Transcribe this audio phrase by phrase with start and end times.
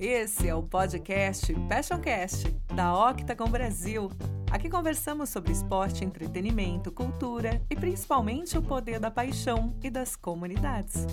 [0.00, 4.10] Esse é o podcast Passioncast, da Octagon Brasil.
[4.50, 11.06] Aqui conversamos sobre esporte, entretenimento, cultura e principalmente o poder da paixão e das comunidades.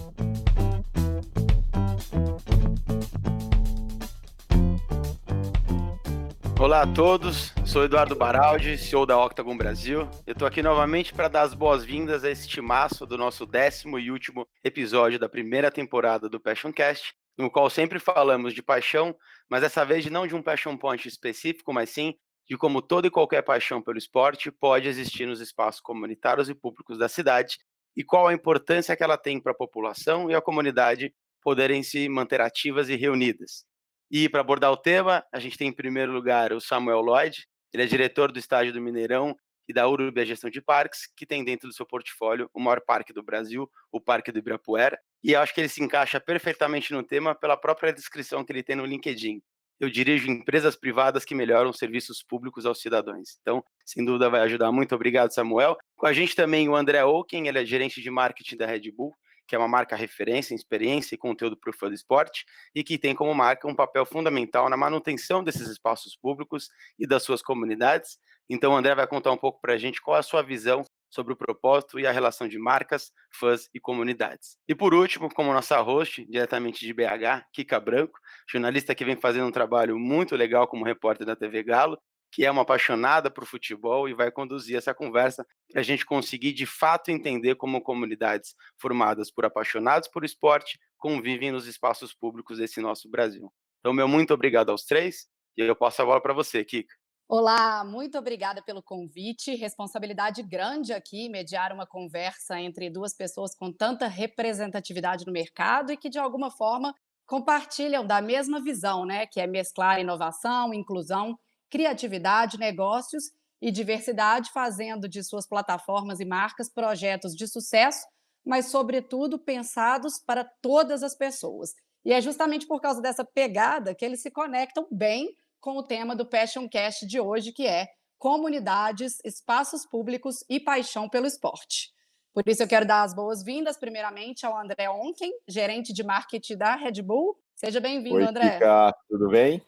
[6.58, 10.08] Olá a todos, sou Eduardo Baraldi, CEO da Octagon Brasil.
[10.26, 14.10] Eu estou aqui novamente para dar as boas-vindas a este timaço do nosso décimo e
[14.10, 19.15] último episódio da primeira temporada do Passioncast, no qual sempre falamos de paixão,
[19.50, 22.15] mas dessa vez não de um passion point específico, mas sim
[22.47, 26.97] de como toda e qualquer paixão pelo esporte pode existir nos espaços comunitários e públicos
[26.97, 27.57] da cidade
[27.96, 32.08] e qual a importância que ela tem para a população e a comunidade poderem se
[32.08, 33.66] manter ativas e reunidas.
[34.09, 37.83] E para abordar o tema, a gente tem em primeiro lugar o Samuel Lloyd, ele
[37.83, 39.35] é diretor do estádio do Mineirão
[39.67, 43.11] e da Urubia Gestão de Parques, que tem dentro do seu portfólio o maior parque
[43.11, 47.36] do Brasil, o Parque do Ibirapuera, e acho que ele se encaixa perfeitamente no tema
[47.36, 49.41] pela própria descrição que ele tem no LinkedIn.
[49.80, 53.38] Eu dirijo empresas privadas que melhoram serviços públicos aos cidadãos.
[53.41, 54.95] Então, sem dúvida, vai ajudar muito.
[54.95, 55.78] Obrigado, Samuel.
[55.95, 59.16] Com a gente também o André Oken, ele é gerente de marketing da Red Bull,
[59.47, 62.44] que é uma marca referência em experiência e conteúdo para o fã do esporte,
[62.75, 67.23] e que tem como marca um papel fundamental na manutenção desses espaços públicos e das
[67.23, 68.17] suas comunidades.
[68.50, 71.33] Então, o André vai contar um pouco para a gente qual a sua visão sobre
[71.33, 74.58] o propósito e a relação de marcas, fãs e comunidades.
[74.67, 78.19] E por último, como nossa host, diretamente de BH, Kika Branco,
[78.50, 81.97] jornalista que vem fazendo um trabalho muito legal como repórter da TV Galo,
[82.31, 86.53] que é uma apaixonada por futebol e vai conduzir essa conversa para a gente conseguir
[86.53, 92.81] de fato entender como comunidades formadas por apaixonados por esporte convivem nos espaços públicos desse
[92.81, 93.52] nosso Brasil.
[93.80, 96.94] Então, meu muito obrigado aos três e eu passo a bola para você, Kika.
[97.30, 99.53] Olá, muito obrigada pelo convite.
[99.53, 105.97] Responsabilidade grande aqui mediar uma conversa entre duas pessoas com tanta representatividade no mercado e
[105.97, 111.38] que de alguma forma compartilham da mesma visão, né, que é mesclar inovação, inclusão,
[111.69, 113.25] criatividade, negócios
[113.62, 118.07] e diversidade, fazendo de suas plataformas e marcas projetos de sucesso,
[118.46, 121.72] mas sobretudo pensados para todas as pessoas.
[122.06, 125.35] E é justamente por causa dessa pegada que eles se conectam bem
[125.67, 131.09] com o tema do Passion Cast de hoje, que é comunidades, espaços públicos e paixão
[131.09, 131.91] pelo esporte.
[132.33, 136.73] Por isso eu quero dar as boas-vindas, primeiramente, ao André Onken, gerente de marketing da
[136.77, 137.38] Red Bull.
[137.53, 138.51] Seja bem-vindo, André.
[138.51, 139.61] Kika, tudo bem?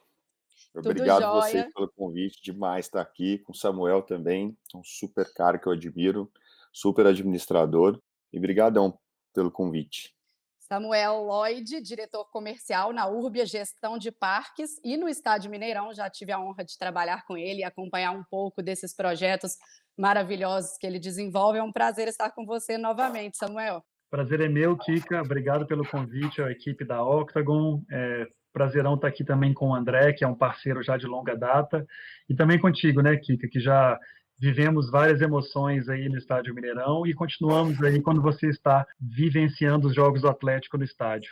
[0.73, 5.59] Obrigado a vocês pelo convite, demais estar aqui com o Samuel também, um super cara
[5.59, 6.31] que eu admiro,
[6.71, 8.01] super administrador,
[8.31, 8.97] e obrigadão
[9.33, 10.15] pelo convite.
[10.71, 15.91] Samuel Lloyd, diretor comercial na Urbia Gestão de Parques e no Estádio Mineirão.
[15.95, 19.53] Já tive a honra de trabalhar com ele e acompanhar um pouco desses projetos
[19.97, 21.57] maravilhosos que ele desenvolve.
[21.57, 23.83] É um prazer estar com você novamente, Samuel.
[24.11, 25.23] Prazer é meu, Kika.
[25.23, 27.81] Obrigado pelo convite à equipe da Octagon.
[27.91, 31.35] É prazerão estar aqui também com o André, que é um parceiro já de longa
[31.35, 31.85] data,
[32.27, 33.97] e também contigo, né, Kika, que já
[34.39, 39.93] vivemos várias emoções aí no Estádio Mineirão e continuamos aí quando você está vivenciando os
[39.93, 41.31] Jogos do Atlético no estádio.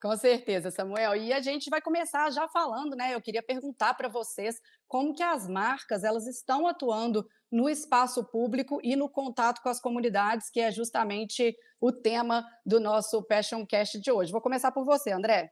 [0.00, 1.16] Com certeza, Samuel.
[1.16, 3.14] E a gente vai começar já falando, né?
[3.14, 8.78] Eu queria perguntar para vocês como que as marcas elas estão atuando no espaço público
[8.84, 14.00] e no contato com as comunidades, que é justamente o tema do nosso Passion Cast
[14.00, 14.30] de hoje.
[14.30, 15.50] Vou começar por você, André.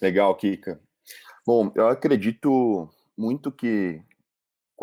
[0.00, 0.80] Legal, Kika.
[1.46, 4.02] Bom, eu acredito muito que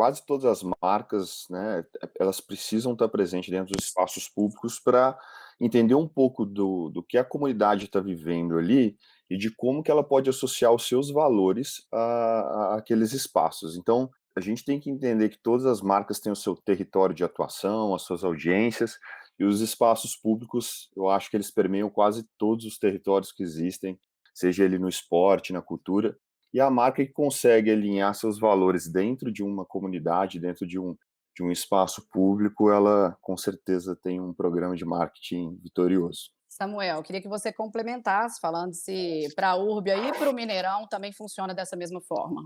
[0.00, 1.84] quase todas as marcas, né,
[2.18, 5.14] elas precisam estar presentes dentro dos espaços públicos para
[5.60, 8.96] entender um pouco do, do que a comunidade está vivendo ali
[9.28, 13.76] e de como que ela pode associar os seus valores a, a aqueles espaços.
[13.76, 17.22] Então, a gente tem que entender que todas as marcas têm o seu território de
[17.22, 18.98] atuação, as suas audiências,
[19.38, 24.00] e os espaços públicos, eu acho que eles permeiam quase todos os territórios que existem,
[24.32, 26.16] seja ele no esporte, na cultura,
[26.52, 30.96] e a marca que consegue alinhar seus valores dentro de uma comunidade, dentro de um,
[31.34, 36.30] de um espaço público, ela com certeza tem um programa de marketing vitorioso.
[36.48, 41.12] Samuel, queria que você complementasse, falando se para a Urbia e para o Mineirão também
[41.12, 42.42] funciona dessa mesma forma.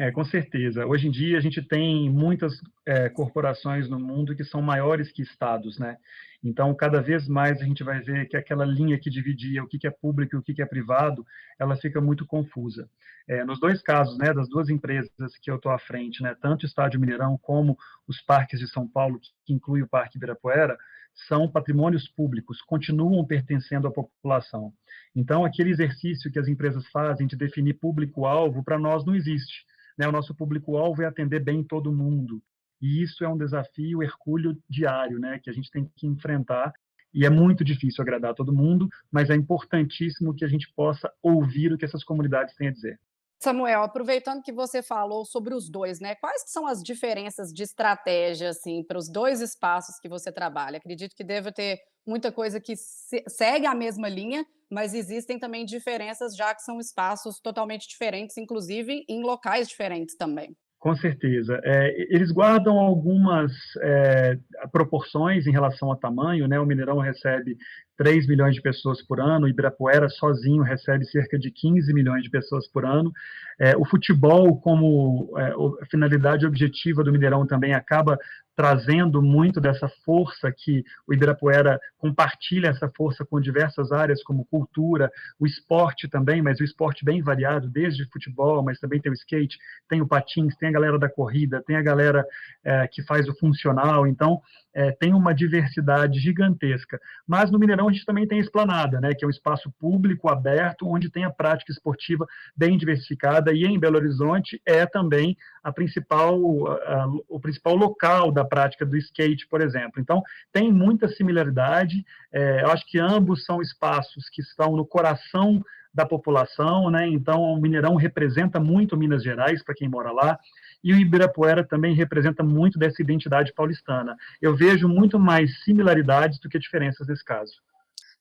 [0.00, 0.86] É, com certeza.
[0.86, 2.52] Hoje em dia a gente tem muitas
[2.86, 5.96] é, corporações no mundo que são maiores que estados, né?
[6.40, 9.84] Então, cada vez mais a gente vai ver que aquela linha que dividia o que
[9.88, 11.26] é público e o que é privado,
[11.58, 12.88] ela fica muito confusa.
[13.26, 15.10] É, nos dois casos, né, das duas empresas
[15.42, 18.86] que eu estou à frente, né, tanto o Estádio Mineirão como os parques de São
[18.86, 20.78] Paulo, que inclui o Parque Ibirapuera,
[21.26, 24.72] são patrimônios públicos, continuam pertencendo à população.
[25.14, 29.66] Então, aquele exercício que as empresas fazem de definir público-alvo, para nós não existe
[29.98, 30.06] né?
[30.06, 32.40] O nosso público-alvo é atender bem todo mundo.
[32.80, 35.40] E isso é um desafio hercúleo diário, né?
[35.42, 36.72] que a gente tem que enfrentar
[37.12, 41.72] e é muito difícil agradar todo mundo, mas é importantíssimo que a gente possa ouvir
[41.72, 43.00] o que essas comunidades têm a dizer.
[43.40, 46.16] Samuel, aproveitando que você falou sobre os dois, né?
[46.16, 50.78] Quais são as diferenças de estratégia assim para os dois espaços que você trabalha?
[50.78, 56.34] Acredito que deve ter muita coisa que segue a mesma linha, mas existem também diferenças
[56.34, 60.56] já que são espaços totalmente diferentes, inclusive em locais diferentes também.
[60.78, 61.60] Com certeza.
[61.64, 63.50] É, eles guardam algumas
[63.82, 64.38] é,
[64.70, 66.46] proporções em relação ao tamanho.
[66.46, 66.58] Né?
[66.60, 67.56] O Mineirão recebe
[67.96, 72.30] 3 milhões de pessoas por ano, o Ibirapuera sozinho recebe cerca de 15 milhões de
[72.30, 73.10] pessoas por ano.
[73.58, 78.16] É, o futebol, como é, finalidade objetiva do Mineirão, também acaba
[78.58, 85.12] trazendo muito dessa força que o Ibirapuera compartilha essa força com diversas áreas, como cultura,
[85.38, 89.56] o esporte também, mas o esporte bem variado, desde futebol, mas também tem o skate,
[89.88, 92.26] tem o patins, tem a galera da corrida, tem a galera
[92.64, 94.42] é, que faz o funcional, então
[94.74, 97.00] é, tem uma diversidade gigantesca.
[97.28, 100.28] Mas no Mineirão a gente também tem a Esplanada, né, que é um espaço público
[100.28, 102.26] aberto, onde tem a prática esportiva
[102.56, 108.32] bem diversificada, e em Belo Horizonte é também a principal, a, a, o principal local
[108.32, 110.00] da prática do skate, por exemplo.
[110.00, 110.22] Então,
[110.52, 112.04] tem muita similaridade.
[112.32, 115.62] É, eu acho que ambos são espaços que estão no coração
[115.92, 117.06] da população, né?
[117.08, 120.38] Então, o Mineirão representa muito Minas Gerais para quem mora lá
[120.82, 124.16] e o Ibirapuera também representa muito dessa identidade paulistana.
[124.40, 127.52] Eu vejo muito mais similaridades do que diferenças nesse caso.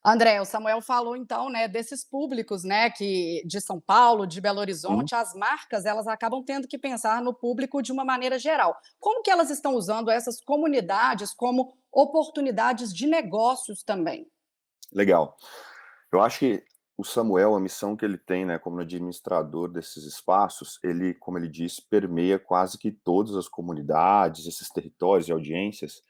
[0.05, 4.59] André, o Samuel falou então, né, desses públicos, né, que de São Paulo, de Belo
[4.59, 5.21] Horizonte, uhum.
[5.21, 8.75] as marcas, elas acabam tendo que pensar no público de uma maneira geral.
[8.99, 14.29] Como que elas estão usando essas comunidades como oportunidades de negócios também?
[14.94, 15.35] Legal.
[16.11, 16.63] Eu acho que
[16.97, 21.47] o Samuel, a missão que ele tem, né, como administrador desses espaços, ele, como ele
[21.47, 26.01] disse, permeia quase que todas as comunidades, esses territórios e audiências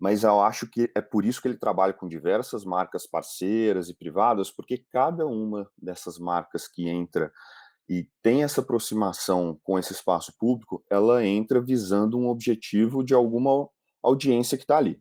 [0.00, 3.94] mas eu acho que é por isso que ele trabalha com diversas marcas parceiras e
[3.94, 7.30] privadas, porque cada uma dessas marcas que entra
[7.86, 13.68] e tem essa aproximação com esse espaço público, ela entra visando um objetivo de alguma
[14.02, 14.98] audiência que está ali.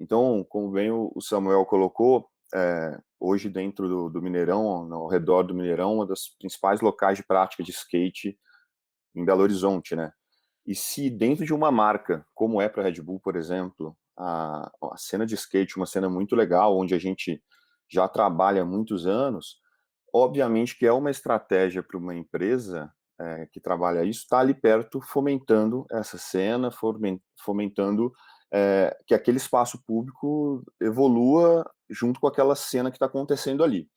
[0.00, 5.54] Então, como bem o Samuel colocou, é, hoje dentro do, do, Mineirão, ao redor do
[5.54, 8.36] Mineirão, uma das principais locais de prática de skate
[9.14, 10.12] em Belo Horizonte, né?
[10.66, 14.70] E se dentro de uma marca, como é para a Red Bull, por exemplo, a,
[14.92, 17.42] a cena de skate, uma cena muito legal, onde a gente
[17.88, 19.60] já trabalha há muitos anos,
[20.12, 24.54] obviamente que é uma estratégia para uma empresa é, que trabalha isso, estar tá ali
[24.54, 26.70] perto fomentando essa cena,
[27.38, 28.12] fomentando
[28.52, 33.88] é, que aquele espaço público evolua junto com aquela cena que está acontecendo ali.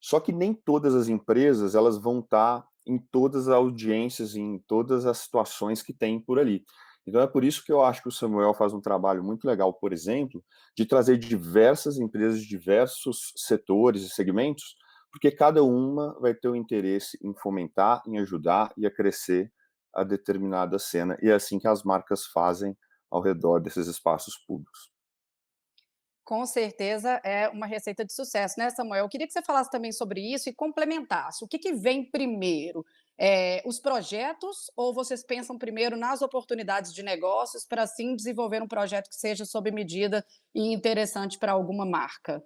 [0.00, 4.58] Só que nem todas as empresas elas vão estar tá em todas as audiências, em
[4.66, 6.64] todas as situações que tem por ali.
[7.06, 9.72] Então é por isso que eu acho que o Samuel faz um trabalho muito legal,
[9.74, 10.42] por exemplo,
[10.76, 14.76] de trazer diversas empresas de diversos setores e segmentos,
[15.10, 19.52] porque cada uma vai ter o um interesse em fomentar, em ajudar e a crescer
[19.94, 21.18] a determinada cena.
[21.20, 22.76] E é assim que as marcas fazem
[23.10, 24.91] ao redor desses espaços públicos.
[26.24, 29.04] Com certeza é uma receita de sucesso, né, Samuel?
[29.04, 31.44] Eu queria que você falasse também sobre isso e complementasse.
[31.44, 32.84] O que, que vem primeiro?
[33.18, 38.68] É, os projetos ou vocês pensam primeiro nas oportunidades de negócios para assim desenvolver um
[38.68, 40.24] projeto que seja sob medida
[40.54, 42.42] e interessante para alguma marca?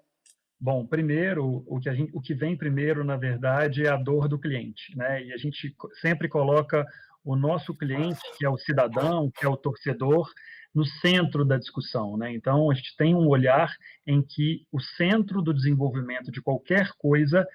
[0.58, 4.38] Bom, primeiro, o que, gente, o que vem primeiro, na verdade, é a dor do
[4.38, 5.22] cliente, né?
[5.22, 6.84] E a gente sempre coloca
[7.22, 10.32] o nosso cliente, que é o cidadão, que é o torcedor,
[10.76, 12.18] no centro da discussão.
[12.18, 12.34] Né?
[12.34, 13.74] Então, a gente tem um olhar
[14.06, 17.48] em que o centro do desenvolvimento de qualquer coisa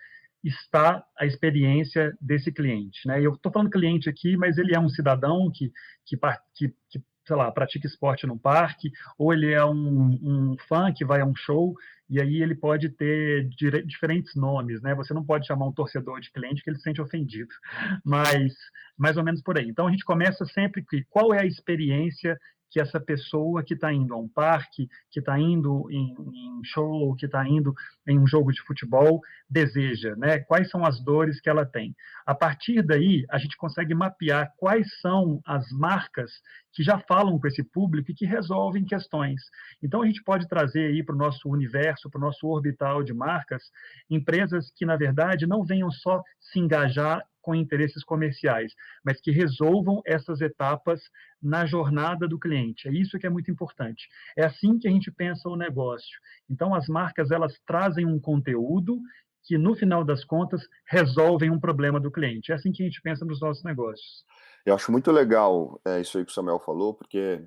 [0.43, 3.07] está a experiência desse cliente.
[3.07, 3.23] Né?
[3.23, 5.71] Eu estou falando cliente aqui, mas ele é um cidadão que,
[6.03, 6.17] que,
[6.55, 11.05] que, que sei lá, pratica esporte no parque, ou ele é um, um, fã que
[11.05, 11.75] vai a um show,
[12.09, 13.47] e aí ele pode ter
[13.85, 14.95] diferentes nomes, né?
[14.95, 17.53] Você não pode chamar um torcedor de cliente que ele se sente ofendido,
[18.03, 18.51] mas
[18.97, 19.69] mais ou menos por aí.
[19.69, 22.35] Então a gente começa sempre que qual é a experiência
[22.71, 27.13] que essa pessoa que está indo a um parque, que está indo em, em, show,
[27.15, 27.75] que está indo
[28.07, 30.39] em um jogo de futebol, deseja, né?
[30.39, 31.93] Quais são as dores que ela tem?
[32.25, 36.31] A partir daí, a gente consegue mapear quais são as marcas
[36.73, 39.41] que já falam com esse público e que resolvem questões.
[39.83, 43.13] Então, a gente pode trazer aí para o nosso universo, para o nosso orbital de
[43.13, 43.63] marcas,
[44.09, 50.01] empresas que, na verdade, não venham só se engajar com interesses comerciais, mas que resolvam
[50.05, 51.01] essas etapas
[51.41, 52.87] na jornada do cliente.
[52.87, 54.07] É isso que é muito importante.
[54.37, 56.19] É assim que a gente pensa o negócio.
[56.49, 58.99] Então, as marcas elas trazem um conteúdo
[59.43, 62.51] que, no final das contas, resolvem um problema do cliente.
[62.51, 64.23] É assim que a gente pensa nos nossos negócios.
[64.65, 67.43] Eu acho muito legal é, isso aí que o Samuel falou, porque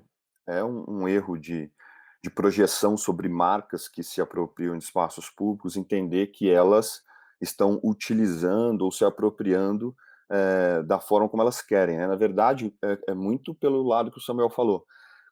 [0.47, 1.71] é um, um erro de,
[2.21, 7.01] de projeção sobre marcas que se apropriam de espaços públicos, entender que elas
[7.45, 9.95] estão utilizando ou se apropriando
[10.29, 11.97] é, da forma como elas querem.
[11.97, 12.07] Né?
[12.07, 14.85] Na verdade, é, é, muito pelo lado que o Samuel falou.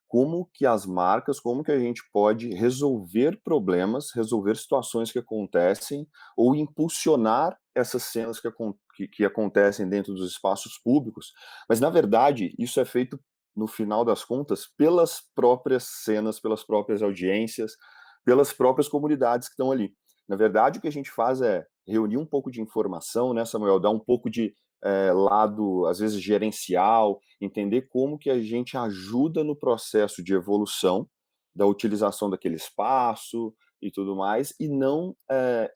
[0.08, 6.08] Como que as marcas, como que a gente pode resolver problemas, resolver situações que acontecem
[6.38, 8.48] ou impulsionar essas cenas que,
[8.96, 11.34] que, que acontecem dentro dos espaços públicos.
[11.68, 13.20] Mas, na verdade, isso é feito,
[13.56, 17.76] no final das contas, pelas próprias cenas, pelas próprias audiências,
[18.24, 19.96] pelas próprias comunidades que estão ali.
[20.28, 23.80] Na verdade, o que a gente faz é reunir um pouco de informação, né, Samuel?
[23.80, 29.44] Dar um pouco de é, lado, às vezes, gerencial, entender como que a gente ajuda
[29.44, 31.08] no processo de evolução
[31.56, 35.72] da utilização daquele espaço e tudo mais, e não é,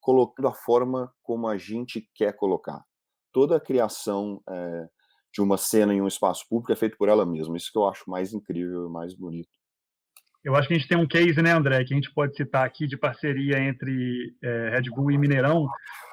[0.00, 2.82] colocando a forma como a gente quer colocar.
[3.32, 4.88] Toda a criação é,
[5.32, 7.56] de uma cena em um espaço público é feita por ela mesma.
[7.56, 9.57] Isso que eu acho mais incrível e mais bonito.
[10.48, 12.64] Eu acho que a gente tem um case, né, André, que a gente pode citar
[12.64, 15.68] aqui de parceria entre é, Red Bull e Mineirão,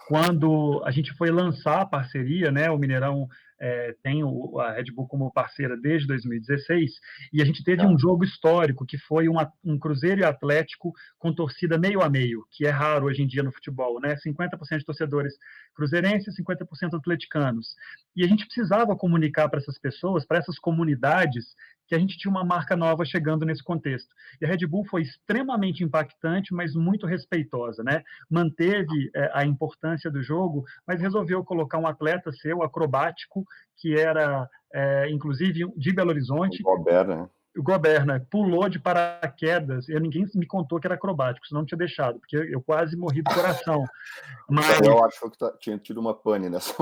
[0.09, 4.91] quando a gente foi lançar a parceria, né, o Mineirão é, tem o, a Red
[4.93, 6.91] Bull como parceira desde 2016,
[7.33, 7.87] e a gente teve tá.
[7.87, 12.45] um jogo histórico que foi um, um Cruzeiro e Atlético com torcida meio a meio,
[12.51, 14.15] que é raro hoje em dia no futebol, né?
[14.15, 15.33] 50% de torcedores
[15.73, 17.75] cruzeirenses, 50% atleticanos.
[18.15, 21.45] E a gente precisava comunicar para essas pessoas, para essas comunidades,
[21.87, 24.09] que a gente tinha uma marca nova chegando nesse contexto.
[24.41, 28.03] E a Red Bull foi extremamente impactante, mas muito respeitosa, né?
[28.29, 33.44] Manteve é, a importância do jogo, mas resolveu colocar um atleta seu, acrobático,
[33.77, 36.61] que era, é, inclusive, de Belo Horizonte.
[36.61, 37.29] O Gobert, né?
[37.57, 41.77] o Goberna pulou de paraquedas, e ninguém me contou que era acrobático, senão não tinha
[41.77, 43.83] deixado, porque eu quase morri do coração.
[44.49, 46.73] Mas eu acho que tá, tinha tido uma pane nessa.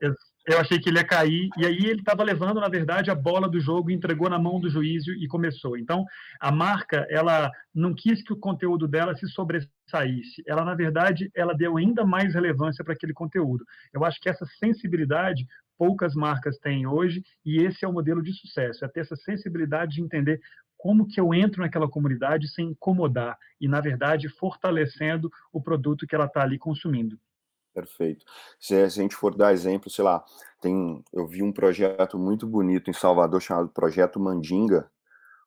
[0.00, 0.14] eu,
[0.48, 3.48] eu achei que ele ia cair, e aí ele estava levando, na verdade, a bola
[3.48, 5.76] do jogo, entregou na mão do juiz e começou.
[5.76, 6.04] Então,
[6.40, 10.42] a marca, ela não quis que o conteúdo dela se sobressaísse.
[10.46, 13.64] Ela, na verdade, ela deu ainda mais relevância para aquele conteúdo.
[13.92, 15.46] Eu acho que essa sensibilidade
[15.78, 19.96] poucas marcas têm hoje, e esse é o modelo de sucesso, é ter essa sensibilidade
[19.96, 20.40] de entender
[20.76, 26.14] como que eu entro naquela comunidade sem incomodar e, na verdade, fortalecendo o produto que
[26.14, 27.18] ela está ali consumindo.
[27.72, 28.24] Perfeito.
[28.60, 30.24] Se a gente for dar exemplo, sei lá,
[30.60, 34.88] tem, eu vi um projeto muito bonito em Salvador chamado Projeto Mandinga,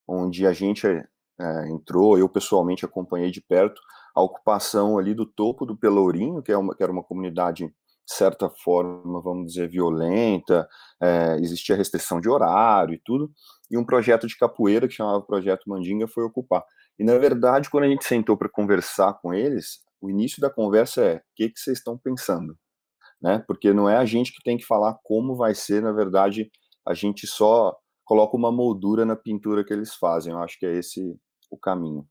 [0.07, 3.81] onde a gente é, entrou, eu pessoalmente acompanhei de perto
[4.15, 7.71] a ocupação ali do topo do Pelourinho, que, é uma, que era uma comunidade
[8.07, 10.67] de certa forma, vamos dizer, violenta,
[11.01, 13.29] é, existia restrição de horário e tudo,
[13.69, 16.63] e um projeto de capoeira que chamava Projeto Mandinga foi ocupar.
[16.97, 21.03] E, na verdade, quando a gente sentou para conversar com eles, o início da conversa
[21.03, 22.57] é: o que, que vocês estão pensando?
[23.21, 23.43] Né?
[23.45, 26.49] Porque não é a gente que tem que falar como vai ser, na verdade,
[26.87, 30.31] a gente só coloca uma moldura na pintura que eles fazem.
[30.31, 31.01] Eu acho que é esse
[31.51, 32.07] o caminho.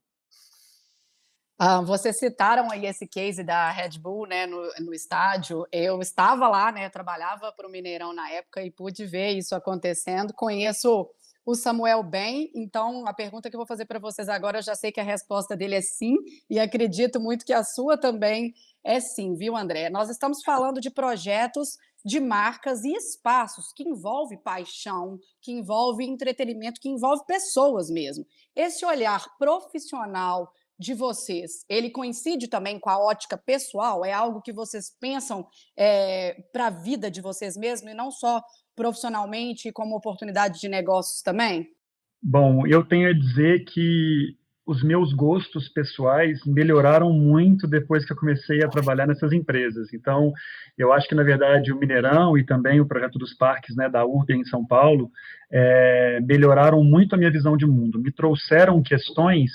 [1.58, 5.66] Ah, vocês citaram aí esse case da Red Bull, né, no, no estádio.
[5.72, 10.34] Eu estava lá, né, trabalhava para o Mineirão na época e pude ver isso acontecendo.
[10.34, 11.08] Conheço
[11.46, 14.74] o Samuel bem, então a pergunta que eu vou fazer para vocês agora, eu já
[14.74, 16.16] sei que a resposta dele é sim,
[16.50, 18.52] e acredito muito que a sua também
[18.84, 19.88] é sim, viu, André?
[19.88, 26.80] Nós estamos falando de projetos de marcas e espaços que envolve paixão, que envolve entretenimento,
[26.80, 28.26] que envolve pessoas mesmo.
[28.54, 34.04] Esse olhar profissional de vocês, ele coincide também com a ótica pessoal?
[34.04, 38.10] É algo que vocês pensam é, eh, para a vida de vocês mesmos e não
[38.10, 38.42] só
[38.74, 41.66] profissionalmente como oportunidade de negócios também?
[42.22, 48.16] Bom, eu tenho a dizer que os meus gostos pessoais melhoraram muito depois que eu
[48.16, 49.94] comecei a trabalhar nessas empresas.
[49.94, 50.32] Então,
[50.76, 54.04] eu acho que, na verdade, o Mineirão e também o projeto dos parques né, da
[54.04, 55.08] URB em São Paulo
[55.52, 59.52] é, melhoraram muito a minha visão de mundo, me trouxeram questões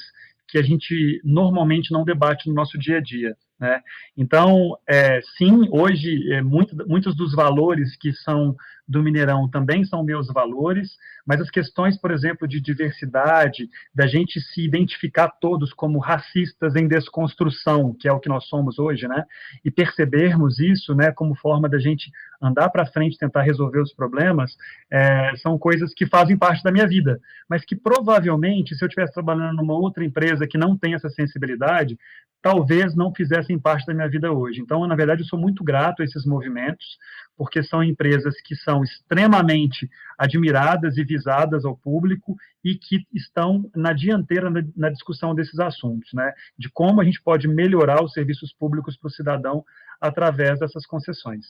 [0.52, 3.36] que a gente normalmente não debate no nosso dia a dia.
[3.58, 3.80] Né?
[4.18, 8.56] Então, é, sim, hoje, é, muito, muitos dos valores que são
[8.92, 14.42] do Mineirão também são meus valores, mas as questões, por exemplo, de diversidade, da gente
[14.42, 19.24] se identificar todos como racistas em desconstrução, que é o que nós somos hoje, né?
[19.64, 24.58] E percebermos isso, né, como forma da gente andar para frente, tentar resolver os problemas,
[24.92, 29.14] é, são coisas que fazem parte da minha vida, mas que provavelmente, se eu estivesse
[29.14, 31.98] trabalhando numa outra empresa que não tem essa sensibilidade,
[32.42, 34.60] talvez não fizessem parte da minha vida hoje.
[34.62, 36.98] Então, na verdade, eu sou muito grato a esses movimentos,
[37.42, 43.94] porque são empresas que são extremamente admiradas e visadas ao público e que estão na
[43.94, 46.36] dianteira na, na discussão desses assuntos, né?
[46.56, 49.66] De como a gente pode melhorar os serviços públicos para o cidadão
[50.00, 51.44] através dessas concessões.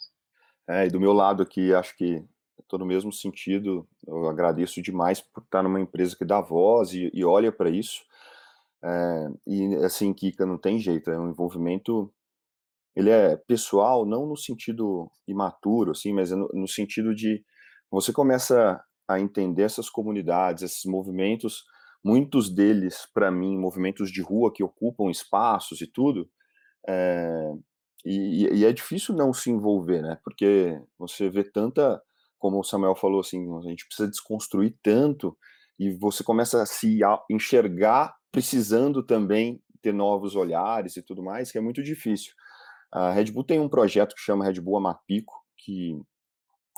[0.66, 2.24] É, e do meu lado aqui, acho que
[2.58, 3.86] estou no mesmo sentido.
[4.08, 8.02] Eu agradeço demais por estar numa empresa que dá voz e, e olha para isso
[8.82, 12.10] É, e assim, Kika, não tem jeito, é um envolvimento
[12.96, 17.44] ele é pessoal, não no sentido imaturo, assim, mas é no, no sentido de
[17.90, 21.64] você começa a entender essas comunidades, esses movimentos,
[22.04, 26.30] muitos deles, para mim, movimentos de rua que ocupam espaços e tudo,
[26.88, 27.52] é,
[28.06, 30.18] e, e, é difícil não se envolver, né?
[30.24, 32.02] Porque você vê tanta,
[32.40, 35.38] como o Samuel falou, assim, a gente precisa desconstruir tanto,
[35.78, 41.58] e você começa a se enxergar precisando também ter novos olhares e tudo mais, que
[41.58, 42.34] é muito difícil.
[42.92, 46.00] A Red Bull tem um projeto que chama Red Bull Amapico, que,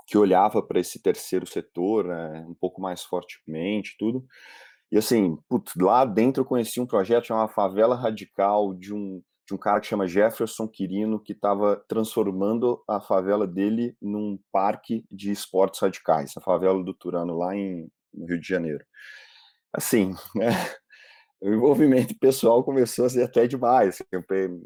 [0.07, 4.25] que olhava para esse terceiro setor né, um pouco mais fortemente, tudo.
[4.91, 5.37] E assim,
[5.75, 9.87] lá dentro eu conheci um projeto chamado Favela Radical, de um, de um cara que
[9.87, 16.41] chama Jefferson Quirino, que estava transformando a favela dele num parque de esportes radicais, a
[16.41, 18.85] favela do Turano, lá em, no Rio de Janeiro.
[19.73, 20.49] Assim, né?
[21.43, 24.01] o envolvimento pessoal começou a ser até demais.
[24.01, 24.03] Assim,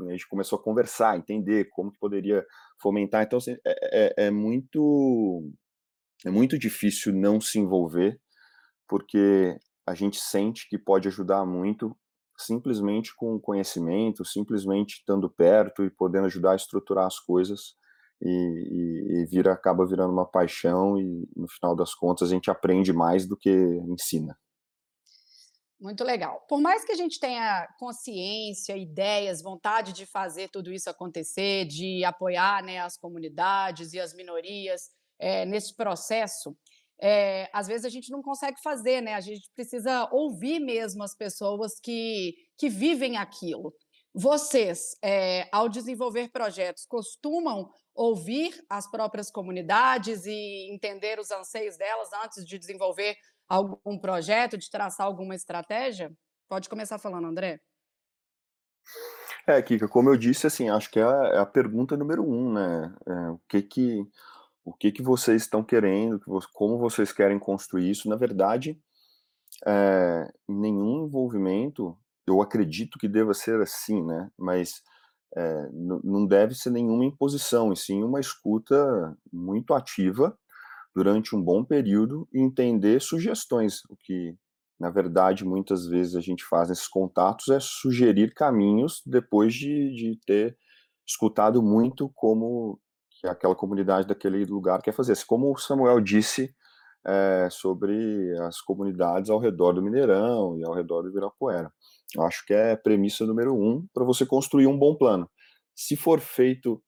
[0.08, 2.46] a gente começou a conversar, entender como que poderia
[2.80, 3.24] fomentar.
[3.24, 5.52] Então, assim, é, é, é, muito
[6.24, 8.20] é muito difícil não se envolver,
[8.88, 9.58] porque
[9.88, 11.98] a gente sente que pode ajudar muito
[12.38, 17.76] simplesmente com conhecimento, simplesmente estando perto e podendo ajudar a estruturar as coisas
[18.22, 22.52] e, e, e vira acaba virando uma paixão e no final das contas a gente
[22.52, 24.38] aprende mais do que ensina.
[25.80, 26.44] Muito legal.
[26.50, 32.04] Por mais que a gente tenha consciência, ideias, vontade de fazer tudo isso acontecer, de
[32.04, 36.58] apoiar né, as comunidades e as minorias é, nesse processo,
[37.00, 39.14] é, às vezes a gente não consegue fazer, né?
[39.14, 43.72] A gente precisa ouvir mesmo as pessoas que, que vivem aquilo.
[44.14, 52.10] Vocês, é, ao desenvolver projetos, costumam ouvir as próprias comunidades e entender os anseios delas
[52.24, 53.16] antes de desenvolver
[53.48, 56.12] algum projeto, de traçar alguma estratégia?
[56.50, 57.60] Pode começar falando, André.
[59.46, 62.52] É, Kika, como eu disse, assim, acho que é a, é a pergunta número um,
[62.52, 62.96] né?
[63.08, 64.08] É, o que que
[64.66, 66.20] o que que vocês estão querendo,
[66.52, 68.10] como vocês querem construir isso?
[68.10, 68.78] Na verdade,
[69.66, 74.30] é, nenhum envolvimento, eu acredito que deva ser assim, né?
[74.38, 74.82] Mas
[75.38, 80.38] é, não deve ser nenhuma imposição, e sim uma escuta muito ativa
[80.98, 83.86] durante um bom período e entender sugestões.
[83.88, 84.36] O que,
[84.80, 90.20] na verdade, muitas vezes a gente faz nesses contatos é sugerir caminhos depois de, de
[90.26, 90.58] ter
[91.08, 92.80] escutado muito como
[93.12, 95.16] que aquela comunidade daquele lugar quer fazer.
[95.28, 96.52] Como o Samuel disse
[97.06, 101.72] é, sobre as comunidades ao redor do Mineirão e ao redor do Ibirapuera.
[102.16, 105.30] Eu acho que é premissa número um para você construir um bom plano.
[105.76, 106.82] Se for feito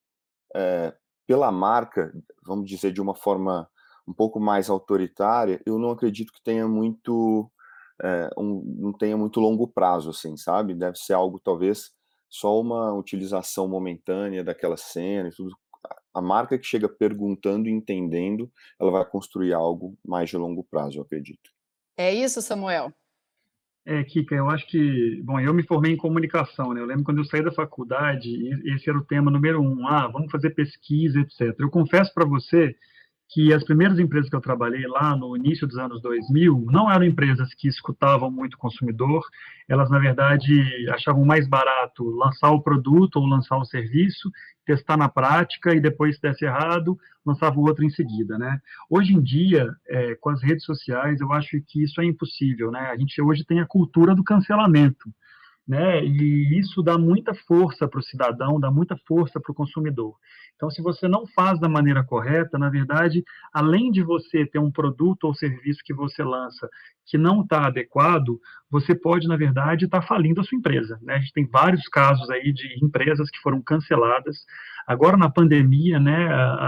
[0.56, 0.96] é,
[1.28, 2.12] pela marca,
[2.44, 3.70] vamos dizer de uma forma
[4.10, 7.50] um pouco mais autoritária, eu não acredito que tenha muito
[8.02, 10.74] é, um, não tenha muito longo prazo, assim, sabe?
[10.74, 11.92] Deve ser algo talvez
[12.28, 15.56] só uma utilização momentânea daquela cena e tudo.
[16.12, 20.98] A marca que chega perguntando e entendendo, ela vai construir algo mais de longo prazo,
[20.98, 21.52] eu acredito.
[21.96, 22.92] É isso, Samuel?
[23.86, 26.82] É, Kika, eu acho que, bom, eu me formei em comunicação, né?
[26.82, 28.30] Eu lembro quando eu saí da faculdade,
[28.74, 29.88] esse era o tema número um.
[29.88, 31.56] Ah, vamos fazer pesquisa, etc.
[31.60, 32.76] Eu confesso para você
[33.30, 37.06] que as primeiras empresas que eu trabalhei lá no início dos anos 2000 não eram
[37.06, 39.24] empresas que escutavam muito o consumidor,
[39.68, 44.32] elas, na verdade, achavam mais barato lançar o produto ou lançar o serviço,
[44.66, 48.60] testar na prática e depois, se desse errado, lançava outro em seguida, né?
[48.90, 52.90] Hoje em dia, é, com as redes sociais, eu acho que isso é impossível, né?
[52.92, 55.08] A gente hoje tem a cultura do cancelamento,
[55.68, 56.04] né?
[56.04, 60.16] E isso dá muita força para o cidadão, dá muita força para o consumidor.
[60.60, 64.70] Então, se você não faz da maneira correta, na verdade, além de você ter um
[64.70, 66.70] produto ou serviço que você lança
[67.06, 68.38] que não está adequado,
[68.70, 71.00] você pode, na verdade, estar tá falindo a sua empresa.
[71.02, 71.16] Né?
[71.16, 74.36] A gente tem vários casos aí de empresas que foram canceladas.
[74.86, 76.28] Agora, na pandemia, né,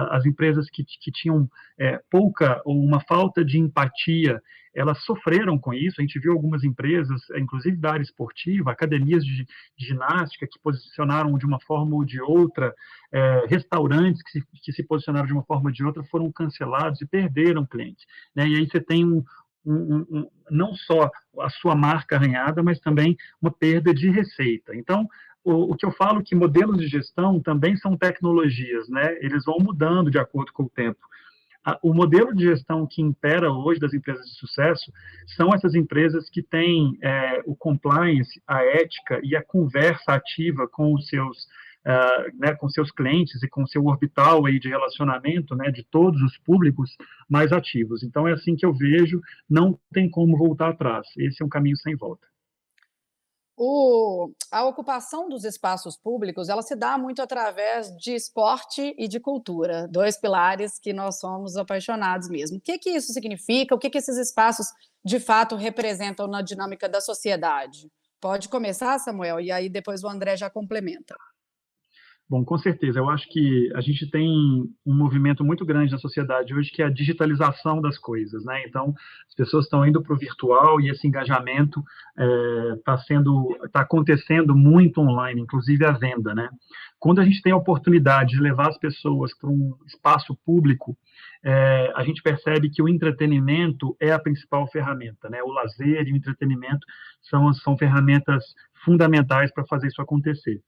[0.10, 4.42] as empresas que, que tinham é, pouca ou uma falta de empatia
[4.74, 6.00] elas sofreram com isso.
[6.00, 9.46] A gente viu algumas empresas, inclusive da área esportiva, academias de,
[9.78, 12.74] de ginástica, que posicionaram de uma forma ou de outra,
[13.12, 17.02] é, restaurantes que se, que se, posicionaram de uma forma ou de outra foram cancelados
[17.02, 18.06] e perderam clientes.
[18.36, 18.48] Né?
[18.48, 19.24] E aí você tem um,
[19.66, 24.76] um, um, não só a sua marca arranhada, mas também uma perda de receita.
[24.76, 25.08] Então,
[25.44, 29.18] o, o, que eu falo é que modelos de gestão também são tecnologias, né?
[29.22, 31.00] Eles vão mudando de acordo com o tempo
[31.82, 34.92] o modelo de gestão que impera hoje das empresas de sucesso
[35.36, 40.94] são essas empresas que têm é, o compliance, a ética e a conversa ativa com
[40.94, 41.48] os seus
[41.88, 46.22] uh, né, com seus clientes e com seu orbital aí de relacionamento, né, de todos
[46.22, 46.96] os públicos
[47.30, 48.04] mais ativos.
[48.04, 51.08] Então é assim que eu vejo, não tem como voltar atrás.
[51.18, 52.28] Esse é um caminho sem volta.
[53.58, 59.20] o, a ocupação dos espaços públicos ela se dá muito através de esporte e de
[59.20, 62.58] cultura, dois pilares que nós somos apaixonados mesmo.
[62.58, 63.76] O que, que isso significa?
[63.76, 64.68] O que, que esses espaços
[65.06, 67.92] de fato representam na dinâmica da sociedade?
[68.20, 71.16] Pode começar, Samuel, e aí depois o André já complementa.
[72.32, 72.98] Bom, com certeza.
[72.98, 74.26] Eu acho que a gente tem
[74.86, 78.64] um movimento muito grande na sociedade hoje que é a digitalização das coisas, né?
[78.66, 78.94] Então,
[79.28, 81.84] as pessoas estão indo para o virtual e esse engajamento
[82.78, 86.48] está é, sendo, está acontecendo muito online, inclusive a venda, né?
[86.98, 90.98] Quando a gente tem a oportunidade de levar as pessoas para um espaço público,
[91.44, 95.44] é, a gente percebe que o entretenimento é a principal ferramenta, né?
[95.44, 96.88] O lazer e o entretenimento
[97.24, 98.46] são, são ferramentas
[98.86, 100.62] fundamentais para fazer isso acontecer.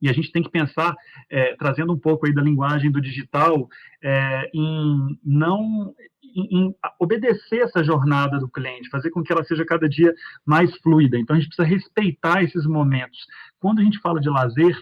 [0.00, 0.94] E a gente tem que pensar,
[1.30, 3.68] é, trazendo um pouco aí da linguagem do digital,
[4.02, 9.64] é, em não em, em, obedecer essa jornada do cliente, fazer com que ela seja
[9.64, 10.12] cada dia
[10.44, 11.18] mais fluida.
[11.18, 13.18] Então a gente precisa respeitar esses momentos.
[13.58, 14.76] Quando a gente fala de lazer,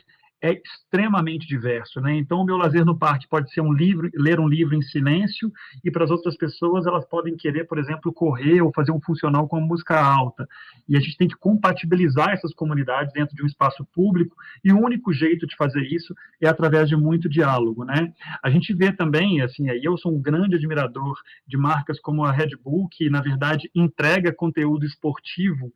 [0.48, 2.14] é extremamente diverso, né?
[2.14, 5.50] Então, o meu lazer no parque pode ser um livro, ler um livro em silêncio,
[5.84, 9.48] e para as outras pessoas elas podem querer, por exemplo, correr ou fazer um funcional
[9.48, 10.46] com música alta.
[10.88, 14.78] E a gente tem que compatibilizar essas comunidades dentro de um espaço público, e o
[14.78, 18.12] único jeito de fazer isso é através de muito diálogo, né?
[18.42, 22.32] A gente vê também, assim, aí eu sou um grande admirador de marcas como a
[22.32, 25.72] Red Bull, que na verdade entrega conteúdo esportivo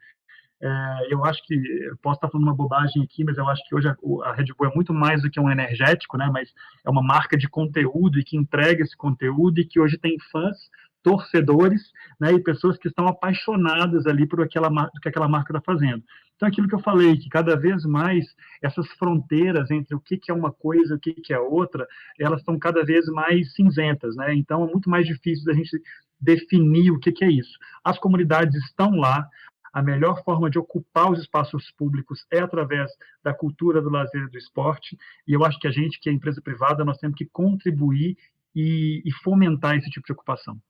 [0.63, 1.57] é, eu acho que,
[2.03, 4.69] posso estar falando uma bobagem aqui, mas eu acho que hoje a, a, Red Bull
[4.69, 6.29] é muito mais do que um energético, né?
[6.33, 6.51] Mas
[6.85, 10.57] é uma marca de conteúdo e que entrega esse conteúdo e que hoje tem fãs,
[11.03, 11.81] torcedores,
[12.21, 12.33] né?
[12.33, 14.71] E pessoas que estão apaixonadas ali por aquela
[15.01, 16.03] que aquela marca está fazendo.
[16.37, 18.25] Então, aquilo que eu falei, que cada vez mais
[18.63, 21.87] essas fronteiras entre o que, que é uma coisa e o que, que é outra,
[22.19, 24.35] elas estão cada vez mais cinzentas, né?
[24.35, 25.71] Então, é muito mais difícil da gente
[26.21, 27.59] definir o que, que é isso.
[27.85, 29.27] As comunidades estão lá,
[29.73, 32.91] a melhor forma de ocupar os espaços públicos é através
[33.23, 36.13] da cultura do lazer e do esporte, e eu acho que a gente, que é
[36.13, 38.17] empresa privada, nós temos que contribuir
[38.55, 40.61] e, e fomentar esse tipo de ocupação.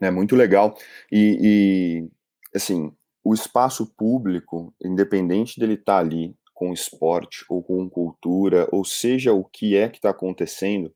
[0.00, 0.76] É muito legal.
[1.10, 2.92] E, e, assim,
[3.22, 9.32] o espaço público, independente dele estar tá ali com esporte ou com cultura, ou seja
[9.32, 10.94] o que é que está acontecendo,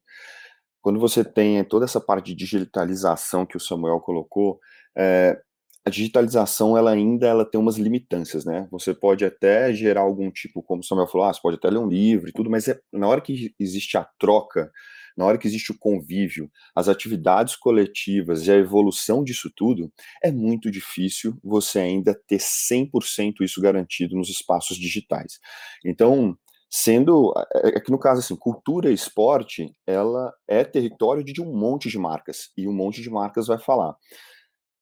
[0.81, 4.61] quando você tem toda essa parte de digitalização que o Samuel colocou,
[4.97, 5.41] é,
[5.89, 8.69] a digitalização ela ainda ela tem umas limitâncias, né?
[8.71, 11.79] Você pode até gerar algum tipo, como o Samuel falou, ah, você pode até ler
[11.79, 14.71] um livro e tudo, mas é, na hora que existe a troca,
[15.17, 19.91] na hora que existe o convívio, as atividades coletivas e a evolução disso tudo,
[20.23, 25.41] é muito difícil você ainda ter 100% isso garantido nos espaços digitais.
[25.85, 26.37] Então,
[26.71, 27.33] sendo
[27.65, 31.89] é, é que no caso assim, cultura e esporte, ela é território de um monte
[31.89, 33.97] de marcas e um monte de marcas vai falar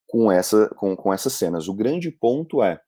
[0.07, 1.67] com, essa, com, com essas cenas.
[1.67, 2.79] O grande ponto é,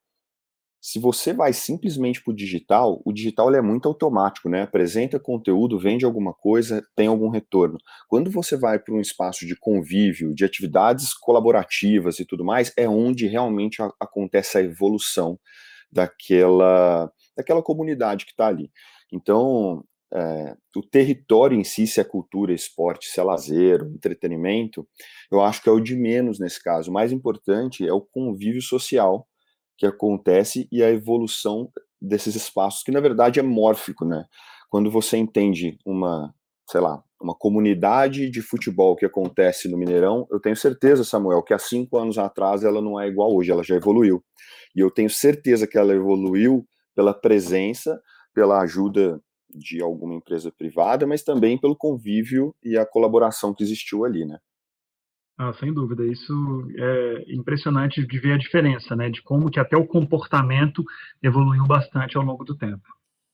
[0.80, 4.62] se você vai simplesmente para o digital, o digital é muito automático, né?
[4.62, 7.76] Apresenta conteúdo, vende alguma coisa, tem algum retorno.
[8.08, 12.88] Quando você vai para um espaço de convívio, de atividades colaborativas e tudo mais, é
[12.88, 15.38] onde realmente a, acontece a evolução
[15.92, 18.70] daquela, daquela comunidade que está ali.
[19.12, 24.86] Então, é, o território em si, se é cultura, esporte, se é lazer, entretenimento,
[25.30, 26.90] eu acho que é o de menos nesse caso.
[26.90, 29.26] O mais importante é o convívio social
[29.78, 31.70] que acontece e a evolução
[32.00, 34.24] desses espaços, que na verdade é mórfico, né?
[34.68, 36.34] Quando você entende uma,
[36.68, 41.52] sei lá, uma comunidade de futebol que acontece no Mineirão, eu tenho certeza, Samuel, que
[41.52, 44.22] há cinco anos atrás ela não é igual hoje, ela já evoluiu.
[44.74, 48.00] E eu tenho certeza que ela evoluiu pela presença,
[48.34, 49.20] pela ajuda
[49.54, 54.38] de alguma empresa privada, mas também pelo convívio e a colaboração que existiu ali, né?
[55.38, 56.34] Ah, sem dúvida, isso
[56.76, 60.84] é impressionante de ver a diferença, né, de como que até o comportamento
[61.22, 62.86] evoluiu bastante ao longo do tempo.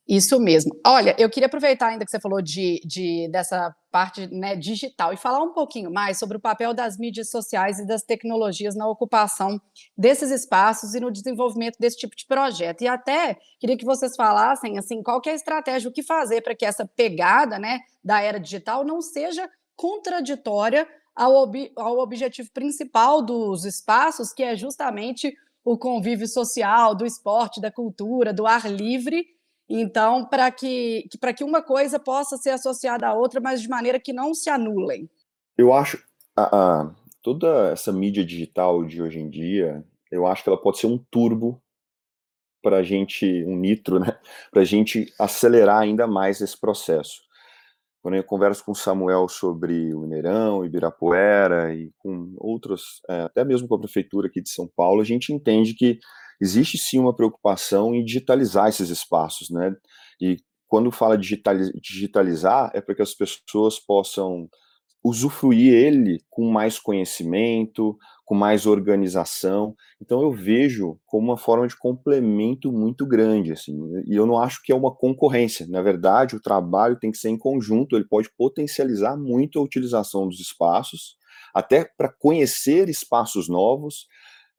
[0.08, 0.70] Isso mesmo.
[0.86, 5.16] Olha, eu queria aproveitar ainda que você falou de, de dessa parte né, digital e
[5.16, 9.60] falar um pouquinho mais sobre o papel das mídias sociais e das tecnologias na ocupação
[9.98, 12.82] desses espaços e no desenvolvimento desse tipo de projeto.
[12.82, 16.54] E até queria que vocês falassem assim, qual é a estratégia, o que fazer para
[16.54, 23.22] que essa pegada né, da era digital não seja contraditória ao, ob, ao objetivo principal
[23.22, 29.26] dos espaços, que é justamente o convívio social, do esporte, da cultura, do ar livre
[29.68, 33.98] então, para que, que, que uma coisa possa ser associada à outra, mas de maneira
[33.98, 35.10] que não se anulem.
[35.58, 35.98] Eu acho
[36.36, 40.78] a, a, toda essa mídia digital de hoje em dia, eu acho que ela pode
[40.78, 41.60] ser um turbo
[42.62, 44.18] para a gente, um nitro, né?
[44.50, 47.22] Para a gente acelerar ainda mais esse processo.
[48.02, 53.44] Quando eu converso com o Samuel sobre o Mineirão, Ibirapuera e com outros, é, até
[53.44, 55.98] mesmo com a prefeitura aqui de São Paulo, a gente entende que
[56.40, 59.74] existe sim uma preocupação em digitalizar esses espaços, né?
[60.20, 60.36] E
[60.68, 64.48] quando fala digitalizar, é para que as pessoas possam
[65.04, 69.76] usufruir ele com mais conhecimento, com mais organização.
[70.02, 73.78] Então eu vejo como uma forma de complemento muito grande, assim.
[74.04, 75.64] E eu não acho que é uma concorrência.
[75.68, 77.94] Na verdade, o trabalho tem que ser em conjunto.
[77.94, 81.16] Ele pode potencializar muito a utilização dos espaços,
[81.54, 84.08] até para conhecer espaços novos.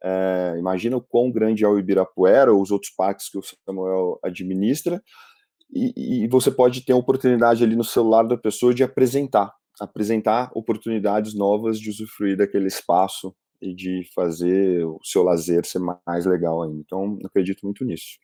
[0.04, 4.20] É, imagina o quão grande é o Ibirapuera ou os outros parques que o Samuel
[4.24, 5.02] administra.
[5.74, 10.50] E, e você pode ter a oportunidade ali no celular da pessoa de apresentar apresentar
[10.54, 16.64] oportunidades novas de usufruir daquele espaço e de fazer o seu lazer ser mais legal
[16.64, 16.80] ainda.
[16.80, 18.18] Então, acredito muito nisso.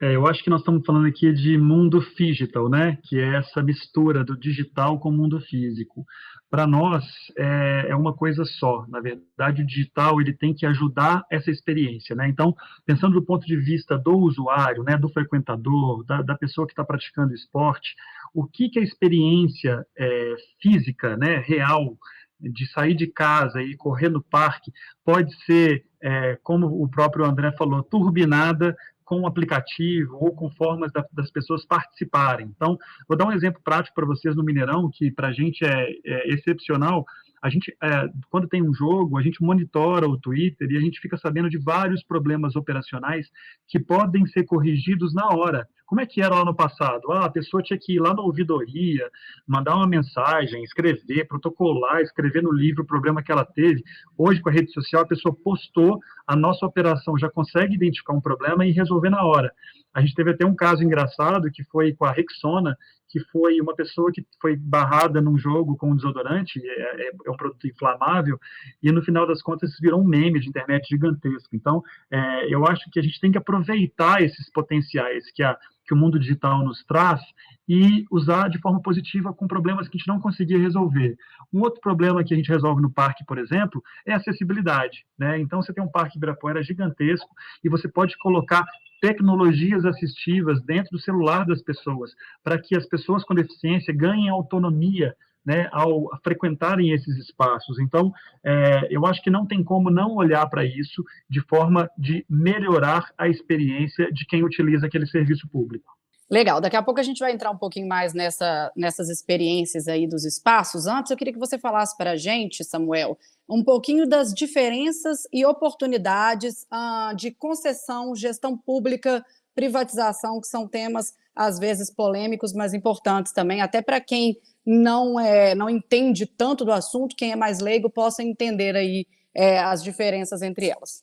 [0.00, 2.98] É, eu acho que nós estamos falando aqui de mundo digital, né?
[3.04, 6.04] Que é essa mistura do digital com o mundo físico.
[6.52, 7.02] Para nós
[7.38, 8.84] é, é, uma coisa só.
[8.86, 12.28] Na verdade, o digital ele tem que ajudar essa experiência, né?
[12.28, 16.74] Então, pensando do ponto de vista do usuário, né, do frequentador, da, da pessoa que
[16.74, 17.94] está praticando esporte,
[18.34, 21.96] o que, que a experiência é, física, né, real,
[22.38, 24.70] de sair de casa e correr no parque,
[25.02, 28.76] pode ser, é, como o próprio André falou, turbinada
[29.12, 32.46] com um aplicativo ou com formas da, das pessoas participarem.
[32.46, 35.90] Então, vou dar um exemplo prático para vocês no Mineirão, que para a gente é,
[36.02, 37.04] é excepcional
[37.42, 41.00] a gente, é, quando tem um jogo, a gente monitora o Twitter e a gente
[41.00, 43.28] fica sabendo de vários problemas operacionais
[43.66, 45.68] que podem ser corrigidos na hora.
[45.92, 47.12] Como é que era lá no passado?
[47.12, 49.10] Ah, a pessoa tinha que ir lá na ouvidoria,
[49.46, 53.84] mandar uma mensagem, escrever, protocolar, escrever no livro o problema que ela teve.
[54.16, 58.22] Hoje, com a rede social, a pessoa postou, a nossa operação já consegue identificar um
[58.22, 59.52] problema e resolver na hora.
[59.92, 62.74] A gente teve até um caso engraçado que foi com a Rexona,
[63.12, 67.30] que foi uma pessoa que foi barrada num jogo com um desodorante, é, é, é,
[67.30, 68.40] um produto inflamável,
[68.82, 71.54] e no final das contas virou um meme de internet gigantesco.
[71.54, 75.94] Então, é, eu acho que a gente tem que aproveitar esses potenciais que, a, que
[75.94, 77.20] o mundo digital nos traz
[77.68, 81.16] e usar de forma positiva com problemas que a gente não conseguia resolver.
[81.52, 85.04] Um outro problema que a gente resolve no parque, por exemplo, é acessibilidade.
[85.18, 85.38] Né?
[85.40, 87.30] Então, você tem um parque Ibirapuera gigantesco
[87.62, 88.64] e você pode colocar
[89.00, 95.14] tecnologias assistivas dentro do celular das pessoas, para que as pessoas com deficiência ganhem autonomia
[95.44, 97.78] né, ao frequentarem esses espaços.
[97.78, 98.12] Então,
[98.44, 103.10] é, eu acho que não tem como não olhar para isso de forma de melhorar
[103.18, 105.92] a experiência de quem utiliza aquele serviço público.
[106.32, 110.06] Legal, daqui a pouco a gente vai entrar um pouquinho mais nessa, nessas experiências aí
[110.06, 110.86] dos espaços.
[110.86, 115.44] Antes, eu queria que você falasse para a gente, Samuel, um pouquinho das diferenças e
[115.44, 119.22] oportunidades ah, de concessão, gestão pública,
[119.54, 125.54] privatização, que são temas às vezes polêmicos, mas importantes também, até para quem não é,
[125.54, 130.42] não entende tanto do assunto, quem é mais leigo possa entender aí é, as diferenças
[130.42, 131.02] entre elas.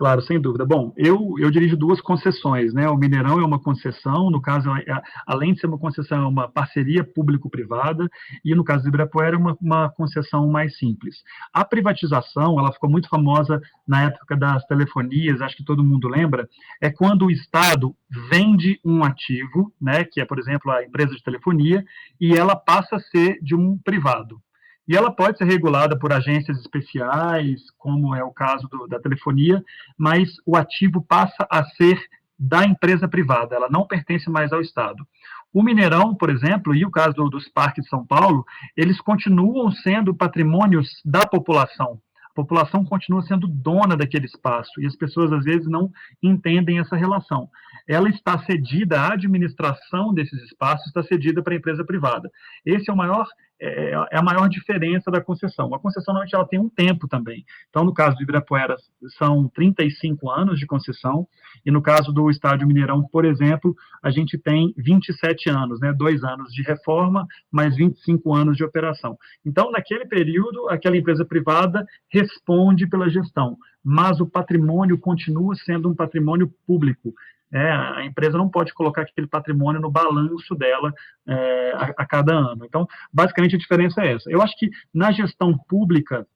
[0.00, 0.64] Claro, sem dúvida.
[0.64, 2.88] Bom, eu, eu dirijo duas concessões, né?
[2.88, 6.48] O Mineirão é uma concessão, no caso, é, além de ser uma concessão, é uma
[6.48, 8.08] parceria público-privada,
[8.42, 11.16] e no caso do Ibirapuera, é uma, uma concessão mais simples.
[11.52, 16.48] A privatização, ela ficou muito famosa na época das telefonias, acho que todo mundo lembra,
[16.80, 17.94] é quando o Estado
[18.30, 21.84] vende um ativo, né, que é, por exemplo, a empresa de telefonia,
[22.18, 24.40] e ela passa a ser de um privado.
[24.88, 29.62] E ela pode ser regulada por agências especiais, como é o caso do, da telefonia,
[29.96, 32.00] mas o ativo passa a ser
[32.38, 35.06] da empresa privada, ela não pertence mais ao Estado.
[35.52, 38.44] O Mineirão, por exemplo, e o caso do, dos parques de São Paulo,
[38.76, 42.00] eles continuam sendo patrimônios da população.
[42.30, 45.90] A população continua sendo dona daquele espaço e as pessoas às vezes não
[46.22, 47.48] entendem essa relação.
[47.90, 52.30] Ela está cedida, a administração desses espaços está cedida para a empresa privada.
[52.64, 53.26] Esse é o maior
[53.60, 55.74] é, é, a maior diferença da concessão.
[55.74, 57.44] A concessão, normalmente, ela tem um tempo também.
[57.68, 58.76] Então, no caso do Ibirapuera,
[59.18, 61.26] são 35 anos de concessão,
[61.66, 65.92] e no caso do Estádio Mineirão, por exemplo, a gente tem 27 anos, né?
[65.92, 69.18] dois anos de reforma, mais 25 anos de operação.
[69.44, 75.94] Então, naquele período, aquela empresa privada responde pela gestão, mas o patrimônio continua sendo um
[75.94, 77.12] patrimônio público.
[77.52, 80.92] É, a empresa não pode colocar aquele patrimônio no balanço dela
[81.26, 82.64] é, a, a, cada ano.
[82.64, 84.30] Então, basicamente, a diferença é essa.
[84.30, 86.26] Eu acho que na gestão pública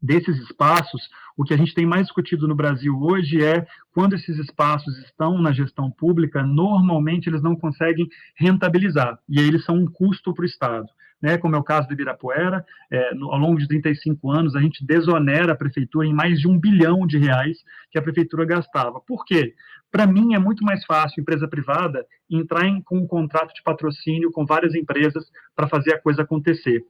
[0.00, 4.38] desses espaços, o que a gente tem mais discutido no Brasil hoje é quando esses
[4.38, 9.86] espaços estão na gestão pública, normalmente eles não conseguem rentabilizar, e aí eles são um
[9.86, 10.86] custo para o Estado
[11.20, 14.60] né, como é o caso do Ibirapuera, é, no, ao longo de 35 anos, a
[14.60, 17.58] gente desonera a prefeitura em mais de um bilhão de reais
[17.90, 19.00] que a prefeitura gastava.
[19.00, 19.54] Por quê?
[19.90, 24.30] Para mim é muito mais fácil, empresa privada, entrar em, com um contrato de patrocínio
[24.30, 26.84] com várias empresas para fazer a coisa acontecer.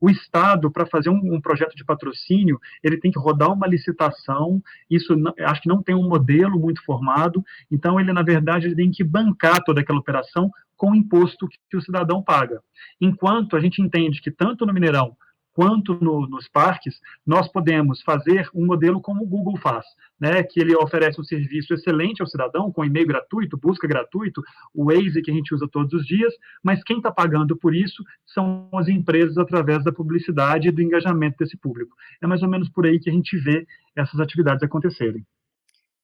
[0.00, 4.60] O Estado, para fazer um, um, projeto de patrocínio, ele tem que rodar uma licitação,
[4.90, 8.76] isso não, acho que não tem um modelo muito formado, então ele, na verdade, ele
[8.76, 12.60] tem que bancar toda aquela operação com o imposto que, que o cidadão paga.
[13.00, 15.16] Enquanto a gente entende que tanto no Mineirão
[15.52, 19.84] quanto no, nos parques, nós podemos fazer um modelo como o Google faz,
[20.18, 24.42] né, que ele oferece um serviço excelente ao cidadão, com e-mail gratuito, busca gratuito,
[24.74, 26.32] o Waze que a gente usa todos os dias,
[26.62, 31.36] mas quem está pagando por isso são as empresas através da publicidade e do engajamento
[31.38, 31.96] desse público.
[32.22, 35.24] É mais ou menos por aí que a gente vê essas atividades acontecerem.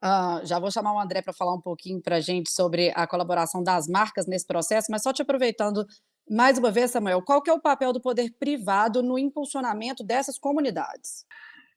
[0.05, 3.07] Uh, já vou chamar o André para falar um pouquinho para a gente sobre a
[3.07, 5.87] colaboração das marcas nesse processo, mas só te aproveitando
[6.29, 10.39] mais uma vez, Samuel, qual que é o papel do poder privado no impulsionamento dessas
[10.39, 11.25] comunidades?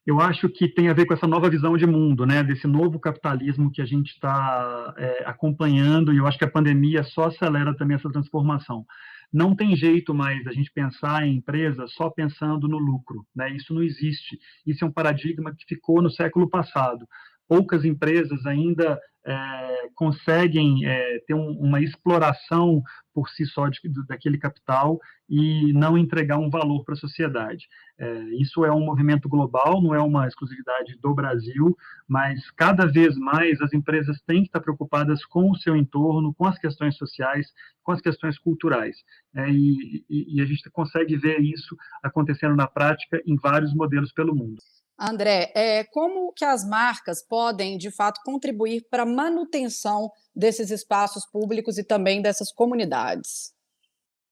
[0.06, 2.42] Eu acho que tem a ver com essa nova visão de mundo, né?
[2.42, 7.02] Desse novo capitalismo que a gente está é, acompanhando, e eu acho que a pandemia
[7.04, 8.84] só acelera também essa transformação.
[9.32, 13.50] Não tem jeito mais a gente pensar em empresa só pensando no lucro, né?
[13.54, 14.38] Isso não existe.
[14.66, 17.06] Isso é um paradigma que ficou no século passado
[17.50, 22.80] poucas empresas ainda é, conseguem é, ter um, uma exploração
[23.12, 27.66] por si só de, daquele capital e não entregar um valor para a sociedade.
[27.98, 33.16] É, isso é um movimento global, não é uma exclusividade do Brasil, mas cada vez
[33.16, 37.48] mais as empresas têm que estar preocupadas com o seu entorno, com as questões sociais,
[37.82, 38.96] com as questões culturais.
[39.34, 44.12] É, e, e, e a gente consegue ver isso acontecendo na prática em vários modelos
[44.12, 44.62] pelo mundo.
[45.00, 51.24] André, é, como que as marcas podem, de fato, contribuir para a manutenção desses espaços
[51.24, 53.54] públicos e também dessas comunidades?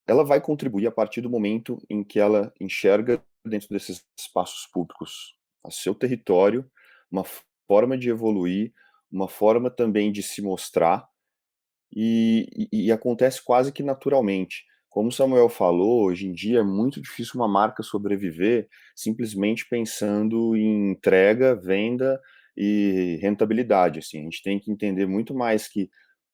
[0.07, 5.35] Ela vai contribuir a partir do momento em que ela enxerga dentro desses espaços públicos
[5.65, 6.71] a seu território,
[7.11, 7.25] uma
[7.67, 8.73] forma de evoluir,
[9.11, 11.09] uma forma também de se mostrar,
[11.91, 14.67] e, e, e acontece quase que naturalmente.
[14.89, 20.93] Como Samuel falou, hoje em dia é muito difícil uma marca sobreviver simplesmente pensando em
[20.93, 22.21] entrega, venda
[22.57, 23.99] e rentabilidade.
[23.99, 25.91] Assim, a gente tem que entender muito mais que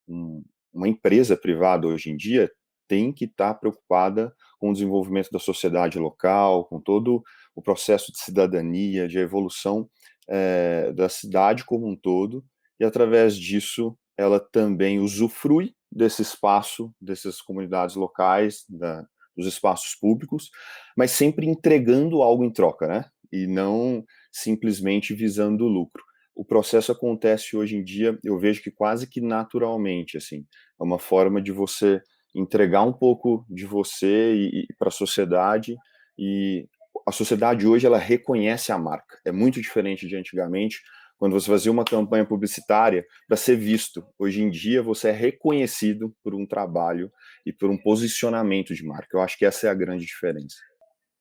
[0.09, 2.51] um, uma empresa privada hoje em dia
[2.87, 7.23] tem que estar preocupada com o desenvolvimento da sociedade local, com todo
[7.55, 9.89] o processo de cidadania, de evolução
[10.29, 12.45] é, da cidade como um todo,
[12.79, 20.51] e através disso ela também usufrui desse espaço, dessas comunidades locais, da, dos espaços públicos,
[20.97, 23.05] mas sempre entregando algo em troca, né?
[23.33, 26.03] E não simplesmente visando o lucro.
[26.35, 30.45] O processo acontece hoje em dia, eu vejo que quase que naturalmente, assim,
[30.81, 32.03] é uma forma de você
[32.35, 35.77] entregar um pouco de você e, e para a sociedade
[36.19, 36.67] e
[37.07, 39.19] a sociedade hoje ela reconhece a marca.
[39.25, 40.81] É muito diferente de antigamente,
[41.25, 44.07] quando você fazia uma campanha publicitária para ser visto.
[44.19, 47.11] Hoje em dia, você é reconhecido por um trabalho
[47.47, 49.17] e por um posicionamento de marca.
[49.17, 50.57] Eu acho que essa é a grande diferença.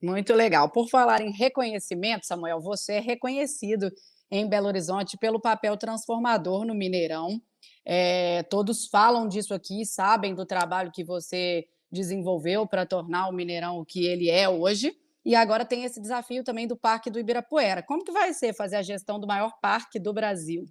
[0.01, 0.69] Muito legal.
[0.69, 3.89] Por falar em reconhecimento, Samuel, você é reconhecido
[4.29, 7.41] em Belo Horizonte pelo papel transformador no Mineirão.
[7.85, 13.79] É, todos falam disso aqui, sabem do trabalho que você desenvolveu para tornar o Mineirão
[13.79, 14.93] o que ele é hoje.
[15.25, 17.81] E agora tem esse desafio também do Parque do Ibirapuera.
[17.81, 20.65] Como que vai ser fazer a gestão do maior parque do Brasil?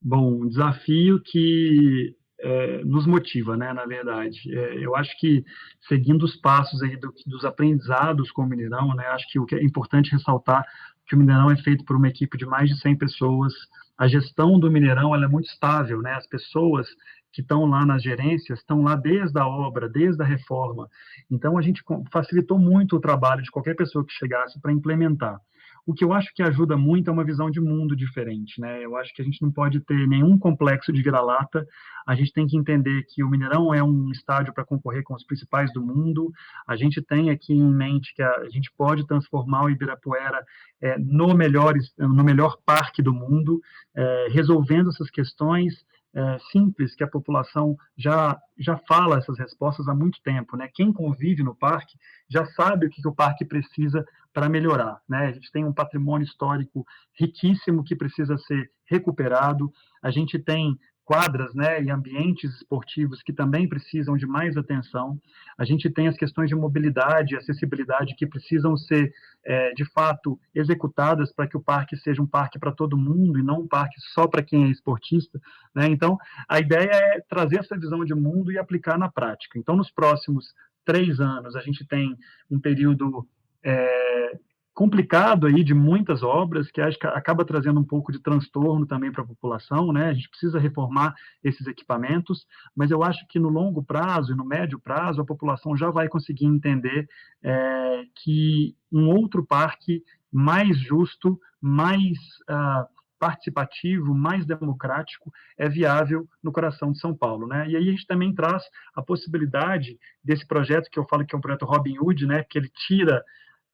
[0.00, 4.38] Bom, um desafio que é, nos motiva, né, na verdade.
[4.56, 5.44] É, eu acho que,
[5.88, 9.56] seguindo os passos aí do, dos aprendizados com o Mineirão, né, acho que o que
[9.56, 10.64] é importante ressaltar
[11.06, 13.52] que o Mineirão é feito por uma equipe de mais de 100 pessoas,
[13.96, 16.86] a gestão do Mineirão é muito estável, né, as pessoas
[17.32, 20.88] que estão lá nas gerências estão lá desde a obra, desde a reforma.
[21.30, 25.40] Então, a gente facilitou muito o trabalho de qualquer pessoa que chegasse para implementar.
[25.88, 28.84] O que eu acho que ajuda muito é uma visão de mundo diferente, né?
[28.84, 31.66] Eu acho que a gente não pode ter nenhum complexo de vira-lata.
[32.06, 35.24] A gente tem que entender que o Mineirão é um estádio para concorrer com os
[35.24, 36.30] principais do mundo.
[36.66, 40.44] A gente tem aqui em mente que a, gente pode transformar o Ibirapuera
[40.78, 43.58] é, no melhor no melhor parque do mundo,
[43.96, 49.94] é, resolvendo essas questões é, simples que a população já, já fala essas respostas há
[49.94, 50.56] muito tempo.
[50.56, 50.68] Né?
[50.74, 51.96] Quem convive no parque
[52.28, 55.00] já sabe o que, que o parque precisa para melhorar.
[55.08, 55.26] Né?
[55.26, 56.86] A gente tem um patrimônio histórico
[57.18, 59.70] riquíssimo que precisa ser recuperado,
[60.02, 60.78] a gente tem
[61.08, 65.18] quadras né, e ambientes esportivos que também precisam de mais atenção.
[65.56, 69.10] A gente tem as questões de mobilidade e acessibilidade que precisam ser,
[69.42, 73.42] é, de fato, executadas para que o parque seja um parque para todo mundo e
[73.42, 75.40] não um parque só para quem é esportista.
[75.74, 75.86] Né?
[75.86, 79.58] Então, a ideia é trazer essa visão de mundo e aplicar na prática.
[79.58, 80.52] Então, nos próximos
[80.84, 82.14] três anos, a gente tem
[82.50, 83.26] um período
[83.64, 84.38] é,
[84.78, 89.10] complicado aí de muitas obras que acho que acaba trazendo um pouco de transtorno também
[89.10, 90.06] para a população, né?
[90.06, 94.44] A gente precisa reformar esses equipamentos, mas eu acho que no longo prazo e no
[94.44, 97.08] médio prazo a população já vai conseguir entender
[97.42, 100.00] é, que um outro parque
[100.30, 102.16] mais justo, mais
[102.48, 102.86] uh,
[103.18, 107.68] participativo, mais democrático, é viável no coração de São Paulo, né?
[107.68, 108.62] E aí a gente também traz
[108.94, 112.44] a possibilidade desse projeto que eu falo que é um projeto Robin Hood, né?
[112.48, 113.24] Que ele tira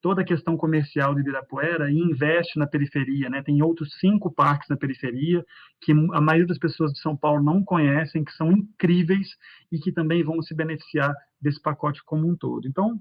[0.04, 3.42] toda a questão comercial de Ibirapuera e investe na periferia, né?
[3.42, 5.42] Tem outros cinco parques na periferia
[5.80, 9.28] que a maioria das pessoas de São Paulo não conhecem, que são incríveis
[9.72, 12.68] e que também vão se beneficiar desse pacote como um todo.
[12.68, 13.00] Então,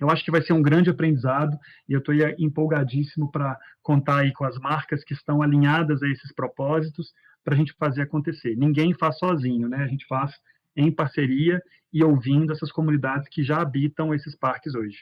[0.00, 1.56] eu acho que vai ser um grande aprendizado
[1.88, 6.34] e eu estou empolgadíssimo para contar aí com as marcas que estão alinhadas a esses
[6.34, 7.12] propósitos
[7.44, 8.56] para a gente fazer acontecer.
[8.56, 9.84] Ninguém faz sozinho, né?
[9.84, 10.32] A gente faz
[10.74, 11.62] em parceria
[11.92, 14.98] e ouvindo essas comunidades que já habitam esses parques hoje.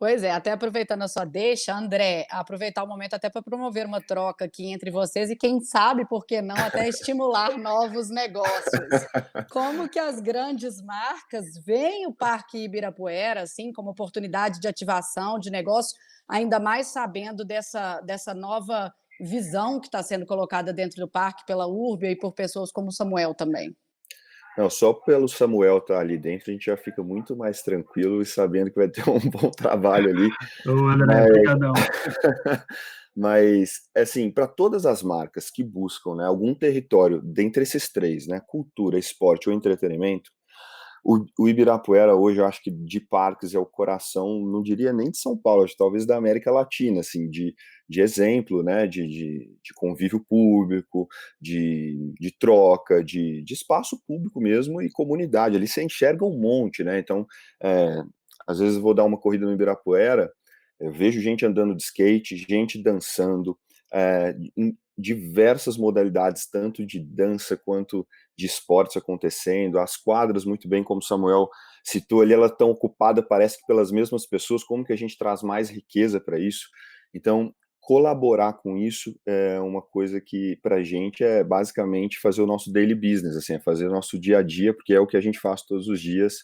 [0.00, 4.00] Pois é, até aproveitando a sua deixa, André, aproveitar o momento até para promover uma
[4.00, 9.04] troca aqui entre vocês e quem sabe, por que não, até estimular novos negócios.
[9.50, 15.50] Como que as grandes marcas veem o Parque Ibirapuera, assim, como oportunidade de ativação de
[15.50, 15.94] negócio,
[16.26, 18.90] ainda mais sabendo dessa, dessa nova
[19.20, 22.92] visão que está sendo colocada dentro do parque pela Urbia e por pessoas como o
[22.92, 23.76] Samuel também?
[24.60, 28.20] Não, só pelo Samuel estar tá ali dentro, a gente já fica muito mais tranquilo
[28.20, 30.28] e sabendo que vai ter um bom trabalho ali.
[30.66, 32.66] Ô, André, mas...
[33.16, 38.38] mas, assim, para todas as marcas que buscam né, algum território dentre esses três, né,
[38.46, 40.30] cultura, esporte ou entretenimento,
[41.04, 45.10] o, o, Ibirapuera hoje, eu acho que de parques é o coração, não diria nem
[45.10, 47.54] de São Paulo, acho, talvez da América Latina, assim, de,
[47.88, 51.08] de exemplo, né, de, de, de convívio público,
[51.40, 55.56] de, de troca, de, de espaço público mesmo e comunidade.
[55.56, 56.98] Ali você enxerga um monte, né?
[56.98, 57.26] Então,
[57.62, 58.02] é,
[58.46, 60.30] às vezes vou dar uma corrida no Ibirapuera,
[60.78, 63.58] eu vejo gente andando de skate, gente dançando,
[63.92, 64.34] é,
[65.00, 71.48] diversas modalidades, tanto de dança quanto de esportes acontecendo, as quadras, muito bem, como Samuel
[71.84, 75.42] citou ali, ela estão ocupada, parece que pelas mesmas pessoas, como que a gente traz
[75.42, 76.68] mais riqueza para isso?
[77.14, 82.46] Então, colaborar com isso é uma coisa que para a gente é basicamente fazer o
[82.46, 85.16] nosso daily business, assim, é fazer o nosso dia a dia, porque é o que
[85.16, 86.36] a gente faz todos os dias.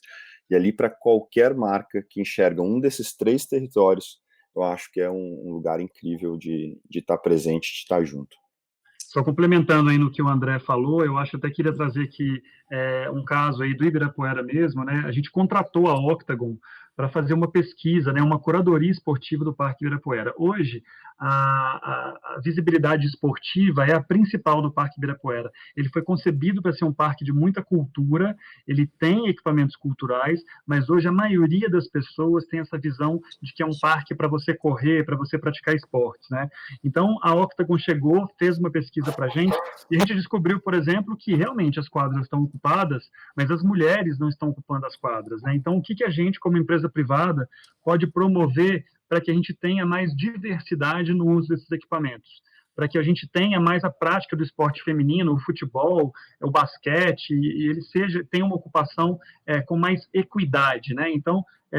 [0.50, 4.18] E ali para qualquer marca que enxerga um desses três territórios,
[4.56, 8.04] eu acho que é um, um lugar incrível de estar tá presente, de estar tá
[8.04, 8.36] junto.
[9.16, 13.08] Só complementando aí no que o André falou, eu acho até queria trazer aqui é,
[13.10, 15.04] um caso aí do Ibirapuera mesmo, né?
[15.06, 16.58] A gente contratou a Octagon
[16.94, 20.34] para fazer uma pesquisa, né, uma curadoria esportiva do Parque Ibirapuera.
[20.36, 20.82] Hoje,
[21.18, 25.50] a, a, visibilidade esportiva é a principal do Parque Ibirapuera.
[25.76, 28.36] Ele foi concebido para ser um parque de muita cultura,
[28.66, 33.62] ele tem equipamentos culturais, mas hoje a maioria das pessoas tem essa visão de que
[33.62, 36.28] é um parque para você correr, para você praticar esportes.
[36.30, 36.48] Né?
[36.84, 39.56] Então, a Octagon chegou, fez uma pesquisa para a gente,
[39.90, 44.18] e a gente descobriu, por exemplo, que realmente as quadras estão ocupadas, mas as mulheres
[44.18, 45.42] não estão ocupando as quadras.
[45.42, 45.54] Né?
[45.54, 47.48] Então, o que, que a gente, como empresa privada
[47.82, 52.42] pode promover para que a gente tenha mais diversidade no uso desses equipamentos,
[52.76, 56.12] para que a gente tenha mais a prática do esporte feminino, o futebol,
[56.42, 61.10] o basquete, e ele seja tenha uma ocupação é, com mais equidade, né?
[61.10, 61.78] Então, é,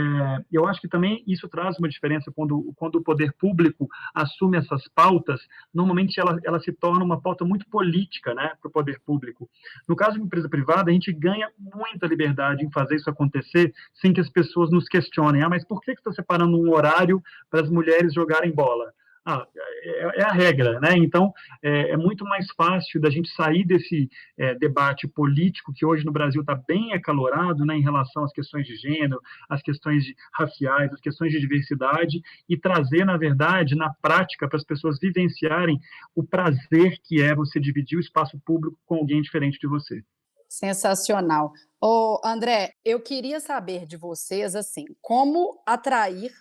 [0.52, 4.88] eu acho que também isso traz uma diferença quando, quando o poder público assume essas
[4.89, 5.39] pautas.
[5.74, 9.50] Normalmente ela, ela se torna uma pauta muito política, né, para o poder público.
[9.88, 13.74] No caso de uma empresa privada, a gente ganha muita liberdade em fazer isso acontecer
[13.93, 15.41] sem que as pessoas nos questionem.
[15.41, 18.91] Ah, mas por que, que você está separando um horário para as mulheres jogarem bola?
[19.30, 19.45] Ah,
[19.84, 20.95] é, é, a regra, né?
[20.95, 26.05] Então é, é, muito mais fácil da gente sair desse é, debate político que hoje
[26.05, 29.19] no Brasil está bem acalorado, né, em relação às questões de gênero,
[29.49, 34.63] às questões raciais, às questões de diversidade e trazer, na verdade, na prática para as
[34.63, 35.78] pessoas vivenciarem
[36.15, 40.01] o prazer que é você dividir o espaço público com alguém diferente de você.
[40.47, 41.51] Sensacional.
[41.82, 46.32] Ô, André, eu queria saber de vocês assim, como atrair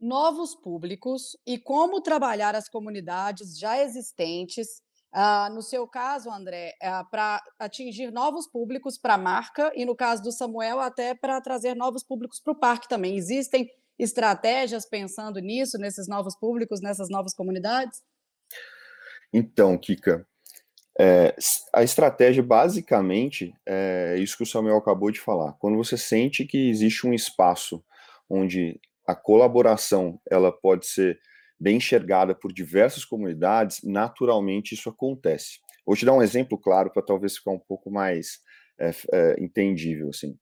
[0.00, 4.82] novos públicos e como trabalhar as comunidades já existentes.
[5.14, 9.96] Uh, no seu caso, André, uh, para atingir novos públicos para a marca e no
[9.96, 13.16] caso do Samuel, até para trazer novos públicos para o parque também.
[13.16, 18.02] Existem estratégias pensando nisso, nesses novos públicos, nessas novas comunidades?
[19.32, 20.26] Então, Kika,
[20.98, 21.34] é,
[21.72, 25.52] a estratégia basicamente é isso que o Samuel acabou de falar.
[25.54, 27.82] Quando você sente que existe um espaço
[28.28, 31.18] onde a colaboração ela pode ser
[31.58, 35.60] bem enxergada por diversas comunidades, naturalmente isso acontece.
[35.86, 38.40] Vou te dar um exemplo claro para talvez ficar um pouco mais
[38.78, 40.10] é, é, entendível.
[40.10, 40.36] Assim.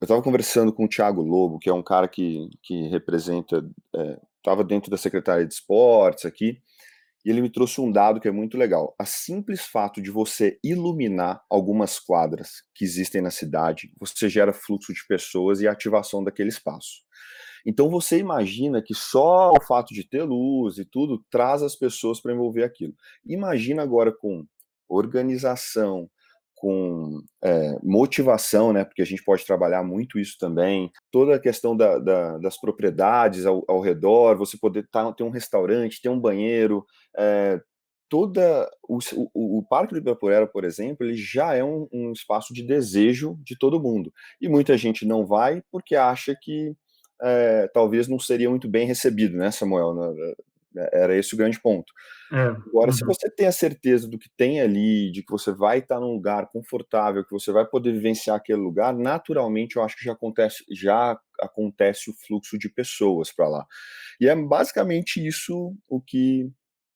[0.00, 3.62] Eu estava conversando com o Thiago Lobo, que é um cara que, que representa
[3.96, 6.62] é, estava dentro da Secretaria de Esportes aqui,
[7.24, 8.94] e ele me trouxe um dado que é muito legal.
[8.98, 14.92] A simples fato de você iluminar algumas quadras que existem na cidade, você gera fluxo
[14.94, 17.02] de pessoas e ativação daquele espaço.
[17.66, 22.20] Então você imagina que só o fato de ter luz e tudo traz as pessoas
[22.20, 22.94] para envolver aquilo.
[23.26, 24.44] Imagina agora com
[24.88, 26.08] organização,
[26.60, 28.84] com é, motivação, né?
[28.84, 30.90] Porque a gente pode trabalhar muito isso também.
[31.10, 35.30] Toda a questão da, da, das propriedades ao, ao, redor, você poder tá, ter um
[35.30, 36.84] restaurante, ter um banheiro,
[37.16, 37.58] é,
[38.10, 38.98] toda o,
[39.32, 43.38] o, o, Parque do Ibirapuera, por exemplo, ele já é um, um, espaço de desejo
[43.42, 44.12] de todo mundo.
[44.38, 46.74] E muita gente não vai porque acha que
[47.22, 49.94] é, talvez não seria muito bem recebido, né, Samuel?
[49.94, 50.34] Né,
[50.92, 51.92] era esse o grande ponto.
[52.32, 52.92] É, Agora, uhum.
[52.92, 56.12] se você tem a certeza do que tem ali, de que você vai estar num
[56.12, 60.64] lugar confortável, que você vai poder vivenciar aquele lugar, naturalmente eu acho que já acontece,
[60.70, 63.66] já acontece o fluxo de pessoas para lá.
[64.20, 66.48] E é basicamente isso o que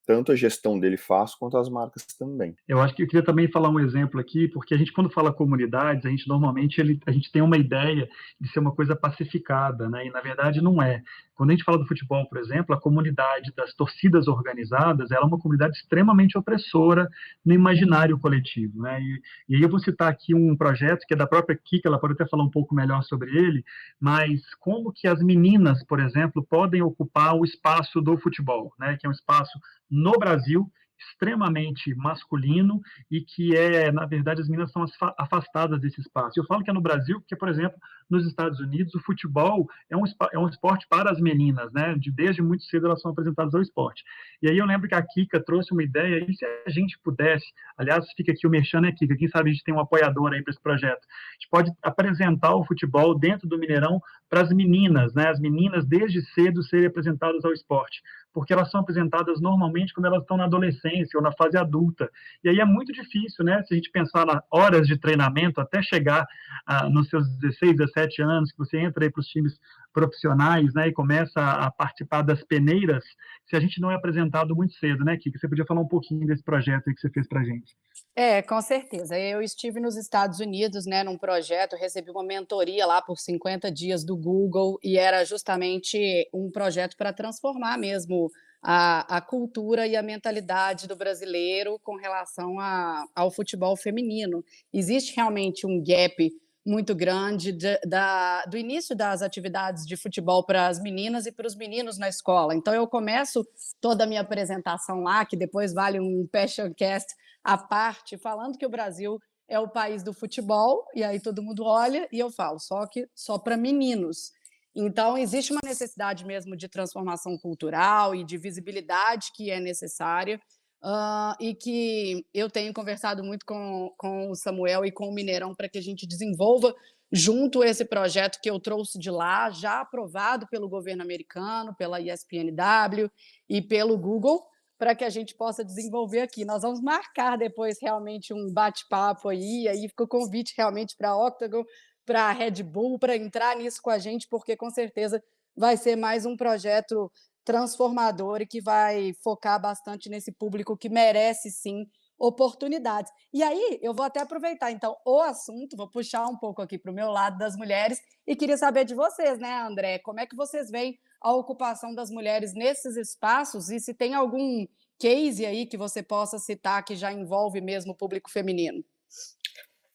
[0.07, 2.55] tanto a gestão dele faz quanto as marcas também.
[2.69, 5.33] Eu acho que eu queria também falar um exemplo aqui, porque a gente quando fala
[5.33, 8.09] comunidades, a gente normalmente ele, a gente tem uma ideia
[8.41, 10.07] de ser uma coisa pacificada, né?
[10.07, 11.03] E na verdade não é.
[11.35, 15.39] Quando a gente fala do futebol, por exemplo, a comunidade das torcidas organizadas, é uma
[15.39, 17.09] comunidade extremamente opressora
[17.45, 19.01] no imaginário coletivo, né?
[19.01, 21.99] E, e aí eu vou citar aqui um projeto que é da própria Kika, ela
[21.99, 23.65] pode até falar um pouco melhor sobre ele,
[24.01, 28.97] mas como que as meninas, por exemplo, podem ocupar o espaço do futebol, né?
[28.99, 29.59] Que é um espaço
[29.91, 32.81] no Brasil extremamente masculino
[33.11, 34.85] e que é, na verdade, as meninas são
[35.19, 36.39] afastadas desse espaço.
[36.39, 37.79] Eu falo que é no Brasil porque, por exemplo,
[38.09, 41.95] nos Estados Unidos, o futebol é um, é um esporte para as meninas, né?
[41.99, 44.03] De, desde muito cedo elas são apresentadas ao esporte.
[44.43, 47.47] E aí eu lembro que a Kika trouxe uma ideia, e se a gente pudesse,
[47.77, 49.17] aliás, fica aqui o Merchan, né, Kika?
[49.17, 51.01] Quem sabe a gente tem um apoiador aí para esse projeto.
[51.01, 55.29] A gente pode apresentar o futebol dentro do Mineirão para as meninas, né?
[55.29, 58.03] As meninas, desde cedo, serem apresentadas ao esporte
[58.35, 62.11] porque elas são apresentadas normalmente quando elas estão na adolescência ou na fase adulta.
[62.43, 63.63] E aí é muito difícil, né?
[63.63, 66.27] Se a gente pensar nas horas de treinamento até chegar
[66.67, 69.59] ah, nos seus 16, 17 anos, que você entra aí para os times
[69.95, 73.05] profissionais, né, e começa a participar das peneiras,
[73.49, 75.39] se a gente não é apresentado muito cedo, né, Kika?
[75.39, 77.75] Você podia falar um pouquinho desse projeto que você fez para a gente.
[78.17, 79.19] É, com certeza.
[79.19, 84.05] Eu estive nos Estados Unidos, né, num projeto, recebi uma mentoria lá por 50 dias
[84.05, 88.31] do Google e era justamente um projeto para transformar mesmo
[88.63, 94.43] a, a, cultura e a mentalidade do brasileiro com relação a, ao futebol feminino.
[94.73, 96.33] Existe realmente um gap
[96.65, 101.47] muito grande de, da, do início das atividades de futebol para as meninas e para
[101.47, 102.55] os meninos na escola.
[102.55, 103.47] Então, eu começo
[103.81, 108.71] toda a minha apresentação lá, que depois vale um Passioncast à parte, falando que o
[108.71, 112.87] Brasil é o país do futebol, e aí todo mundo olha e eu falo, só
[112.87, 114.33] que só para meninos.
[114.75, 120.41] Então, existe uma necessidade mesmo de transformação cultural e de visibilidade que é necessária.
[120.85, 125.55] Uh, e que eu tenho conversado muito com, com o Samuel e com o Mineirão
[125.55, 126.75] para que a gente desenvolva
[127.11, 133.11] junto esse projeto que eu trouxe de lá, já aprovado pelo governo americano, pela ESPNW
[133.49, 134.45] e pelo Google,
[134.77, 136.45] para que a gente possa desenvolver aqui.
[136.45, 141.27] Nós vamos marcar depois realmente um bate-papo aí, aí fica o convite realmente para a
[141.27, 141.65] Octagon,
[142.05, 145.23] para a Red Bull, para entrar nisso com a gente, porque com certeza
[145.57, 147.11] vai ser mais um projeto
[147.45, 151.87] transformador e que vai focar bastante nesse público que merece sim
[152.19, 153.13] oportunidades.
[153.33, 156.91] E aí, eu vou até aproveitar então o assunto, vou puxar um pouco aqui para
[156.91, 159.99] o meu lado das mulheres e queria saber de vocês, né, André?
[159.99, 164.67] Como é que vocês veem a ocupação das mulheres nesses espaços e se tem algum
[164.99, 168.85] case aí que você possa citar que já envolve mesmo o público feminino?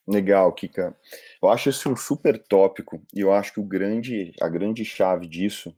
[0.07, 0.97] Legal, Kika.
[1.41, 5.27] Eu acho esse um super tópico e eu acho que o grande, a grande chave
[5.27, 5.75] disso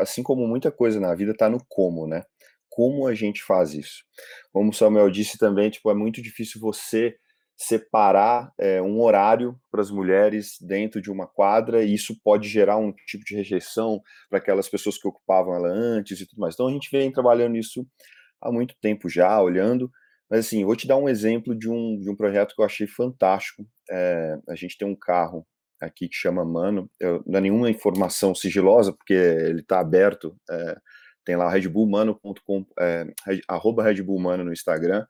[0.00, 2.22] assim como muita coisa na vida, está no como, né?
[2.68, 4.04] Como a gente faz isso.
[4.52, 7.16] Como o Samuel disse também, tipo, é muito difícil você
[7.56, 12.78] separar é, um horário para as mulheres dentro de uma quadra e isso pode gerar
[12.78, 14.00] um tipo de rejeição
[14.30, 16.54] para aquelas pessoas que ocupavam ela antes e tudo mais.
[16.54, 17.86] Então a gente vem trabalhando isso
[18.40, 19.90] há muito tempo já, olhando.
[20.30, 22.86] Mas assim, vou te dar um exemplo de um, de um projeto que eu achei
[22.86, 23.66] fantástico.
[23.90, 25.46] É, a gente tem um carro
[25.80, 26.90] aqui que chama Mano.
[27.00, 30.36] Eu, não é nenhuma informação sigilosa, porque ele está aberto.
[30.50, 30.76] É,
[31.24, 33.06] tem lá redbullmano.com, é,
[33.48, 35.06] arroba redbullmano no Instagram.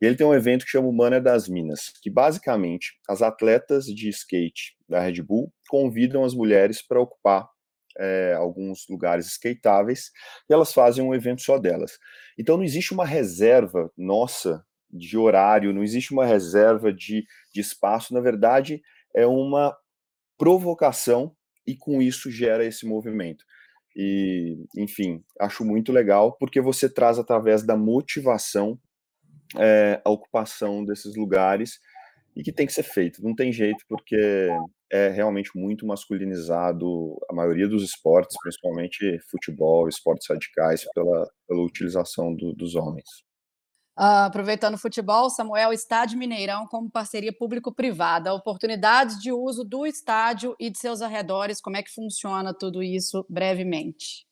[0.00, 3.20] E ele tem um evento que chama o Mano é das Minas, que basicamente as
[3.20, 7.48] atletas de skate da Red Bull convidam as mulheres para ocupar
[7.98, 10.12] é, alguns lugares skateáveis
[10.48, 11.98] e elas fazem um evento só delas.
[12.38, 18.14] Então não existe uma reserva nossa de horário, não existe uma reserva de, de espaço,
[18.14, 18.80] na verdade
[19.14, 19.76] é uma
[20.38, 21.34] provocação
[21.66, 23.44] e com isso gera esse movimento.
[23.96, 28.78] e, enfim, acho muito legal porque você traz através da motivação
[29.56, 31.80] é, a ocupação desses lugares
[32.36, 33.22] e que tem que ser feito.
[33.22, 34.48] Não tem jeito porque
[34.90, 42.34] é realmente muito masculinizado a maioria dos esportes, principalmente futebol, esportes radicais, pela, pela utilização
[42.34, 43.27] do, dos homens.
[43.98, 50.54] Uh, aproveitando o futebol, Samuel, Estádio Mineirão como parceria público-privada, oportunidades de uso do estádio
[50.56, 54.24] e de seus arredores, como é que funciona tudo isso brevemente?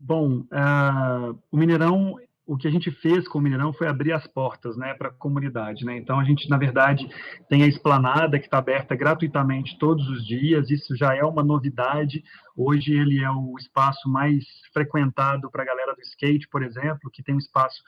[0.00, 4.26] Bom, uh, o Mineirão, o que a gente fez com o Mineirão foi abrir as
[4.26, 5.84] portas né, para a comunidade.
[5.84, 5.98] Né?
[5.98, 7.06] Então, a gente, na verdade,
[7.50, 12.24] tem a esplanada que está aberta gratuitamente todos os dias, isso já é uma novidade.
[12.56, 14.42] Hoje, ele é o espaço mais
[14.72, 17.82] frequentado para a galera do skate, por exemplo, que tem um espaço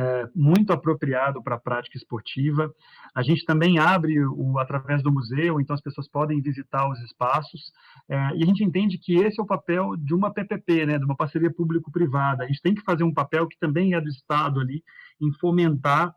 [0.00, 2.72] é, muito apropriado para a prática esportiva.
[3.14, 7.70] A gente também abre o através do museu, então as pessoas podem visitar os espaços.
[8.08, 11.04] É, e a gente entende que esse é o papel de uma PPP, né, de
[11.04, 12.44] uma parceria público-privada.
[12.44, 14.82] A gente tem que fazer um papel que também é do Estado ali,
[15.20, 16.14] em fomentar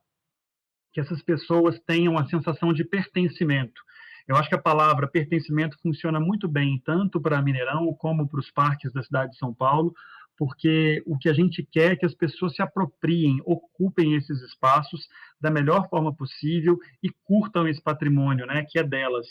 [0.94, 3.82] que essas pessoas tenham a sensação de pertencimento.
[4.26, 8.50] Eu acho que a palavra pertencimento funciona muito bem tanto para Mineirão como para os
[8.50, 9.94] parques da cidade de São Paulo,
[10.38, 15.08] porque o que a gente quer é que as pessoas se apropriem, ocupem esses espaços
[15.40, 19.28] da melhor forma possível e curtam esse patrimônio, né, que é delas.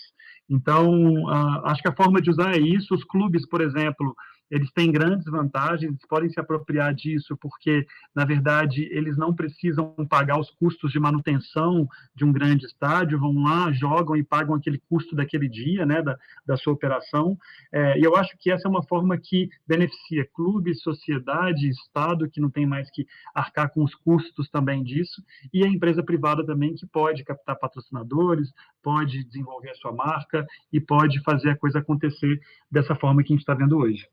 [0.48, 2.94] Então, uh, acho que a forma de usar é isso.
[2.94, 4.14] Os clubes, por exemplo,
[4.52, 10.38] eles têm grandes vantagens, podem se apropriar disso, porque, na verdade, eles não precisam pagar
[10.38, 15.16] os custos de manutenção de um grande estádio, vão lá, jogam e pagam aquele custo
[15.16, 17.38] daquele dia, né, da, da sua operação.
[17.72, 22.38] É, e eu acho que essa é uma forma que beneficia clube, sociedade, Estado, que
[22.38, 26.74] não tem mais que arcar com os custos também disso, e a empresa privada também,
[26.74, 32.38] que pode captar patrocinadores, pode desenvolver a sua marca e pode fazer a coisa acontecer
[32.70, 34.06] dessa forma que a gente está vendo hoje.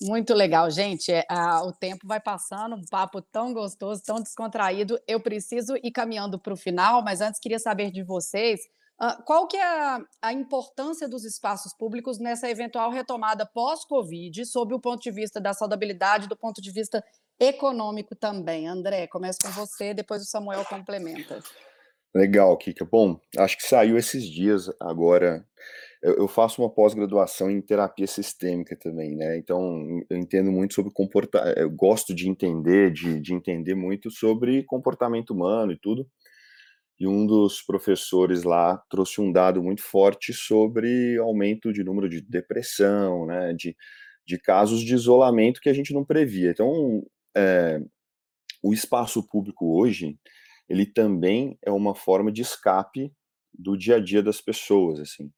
[0.00, 1.12] Muito legal, gente.
[1.12, 1.24] É,
[1.64, 5.00] o tempo vai passando, um papo tão gostoso, tão descontraído.
[5.06, 8.60] Eu preciso ir caminhando para o final, mas antes queria saber de vocês
[9.00, 14.74] uh, qual que é a, a, importância dos espaços públicos nessa eventual retomada pós-Covid, sob
[14.74, 17.02] o ponto de vista da saudabilidade, do ponto de vista
[17.38, 18.66] econômico também.
[18.66, 21.40] André, começo com você, depois o Samuel complementa.
[22.14, 22.84] Legal, Kika.
[22.84, 25.44] Bom, acho que saiu esses dias agora
[26.04, 29.38] eu, faço uma pós-graduação em terapia sistêmica também, né?
[29.38, 34.62] Então eu entendo muito sobre comportamento, eu gosto de entender, de, de entender muito sobre
[34.64, 36.06] comportamento humano e tudo.
[37.00, 42.20] E um dos professores lá trouxe um dado muito forte sobre aumento de número de
[42.20, 43.54] depressão, né?
[43.54, 43.74] De,
[44.26, 46.50] de casos de isolamento que a gente não previa.
[46.50, 47.02] Então,
[47.36, 47.80] é,
[48.62, 50.18] o espaço público hoje,
[50.68, 53.12] ele também é uma forma de escape
[53.52, 55.30] do dia a dia das pessoas, assim.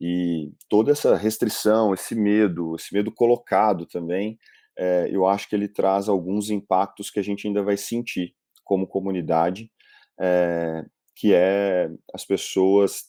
[0.00, 4.38] E toda essa restrição, esse medo, esse medo colocado também,
[4.78, 8.34] é, eu acho que ele traz alguns impactos que a gente ainda vai sentir
[8.64, 9.70] como comunidade,
[10.20, 10.84] é,
[11.16, 13.06] que é as pessoas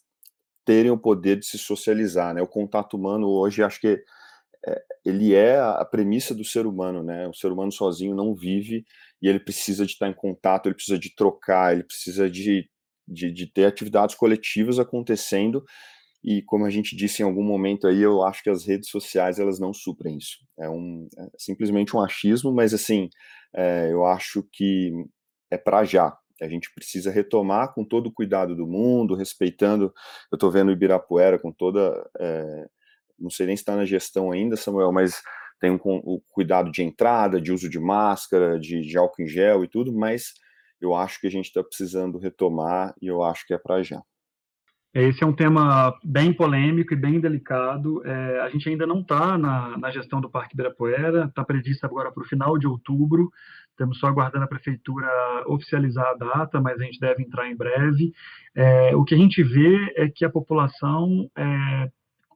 [0.66, 2.42] terem o poder de se socializar, né?
[2.42, 4.04] O contato humano hoje, acho que
[4.66, 7.28] é, ele é a premissa do ser humano, né?
[7.28, 8.84] O ser humano sozinho não vive
[9.22, 12.68] e ele precisa de estar em contato, ele precisa de trocar, ele precisa de,
[13.08, 15.64] de, de ter atividades coletivas acontecendo
[16.24, 19.40] e como a gente disse em algum momento aí, eu acho que as redes sociais
[19.40, 20.38] elas não suprem isso.
[20.60, 23.10] É, um, é simplesmente um achismo, mas assim,
[23.56, 24.92] é, eu acho que
[25.50, 26.16] é para já.
[26.42, 29.94] A gente precisa retomar com todo o cuidado do mundo, respeitando.
[30.32, 32.10] Eu estou vendo Ibirapuera com toda.
[32.20, 32.66] É,
[33.18, 35.22] não sei nem se está na gestão ainda, Samuel, mas
[35.60, 39.64] tem um, o cuidado de entrada, de uso de máscara, de, de álcool em gel
[39.64, 40.34] e tudo, mas
[40.82, 44.02] eu acho que a gente está precisando retomar e eu acho que é para já.
[44.94, 48.04] Esse é um tema bem polêmico e bem delicado.
[48.06, 52.12] É, a gente ainda não está na, na, gestão do Parque Ibirapuera, está prevista agora
[52.12, 53.30] para o final de outubro.
[53.70, 55.08] Estamos só aguardando a prefeitura
[55.46, 58.12] oficializar a data, mas a gente deve entrar em breve.
[58.56, 61.90] É, o que a gente vê é que a população é,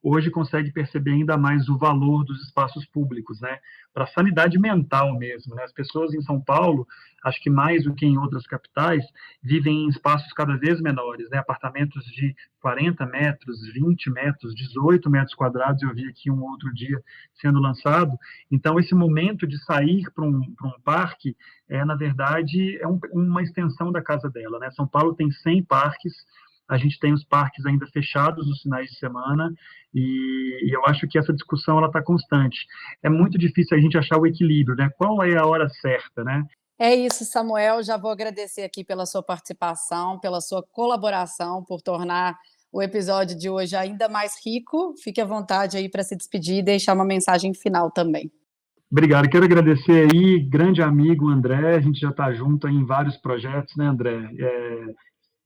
[0.04, 3.58] hoje consegue perceber ainda mais o valor dos espaços públicos, né?
[3.94, 5.64] Para a sanidade mental mesmo, né?
[5.64, 6.86] As pessoas em São Paulo,
[7.24, 9.06] acho que mais do que em outras capitais,
[9.42, 11.38] vivem em espaços cada vez menores, né?
[11.38, 17.02] Apartamentos de 40 metros, 20 metros, 18 metros quadrados, eu vi aqui um outro dia
[17.36, 18.12] sendo lançado.
[18.52, 21.36] Então, esse momento de sair para um, um parque,
[21.70, 24.70] é, na verdade, é um, uma extensão da casa dela, né?
[24.72, 26.14] São Paulo tem 100 parques,
[26.70, 29.54] a gente tem os parques ainda fechados nos finais de semana
[29.94, 32.66] e, e eu acho que essa discussão ela está constante.
[33.02, 34.90] É muito difícil a gente achar o equilíbrio, né?
[34.98, 36.44] Qual é a hora certa, né?
[36.80, 37.84] É isso, Samuel.
[37.84, 42.36] Já vou agradecer aqui pela sua participação, pela sua colaboração, por tornar
[42.72, 44.96] o episódio de hoje ainda mais rico.
[45.04, 48.32] Fique à vontade aí para se despedir e deixar uma mensagem final também.
[48.92, 49.30] Obrigado.
[49.30, 51.76] Quero agradecer aí, grande amigo André.
[51.76, 54.30] A gente já está junto em vários projetos, né, André?
[54.40, 54.86] É,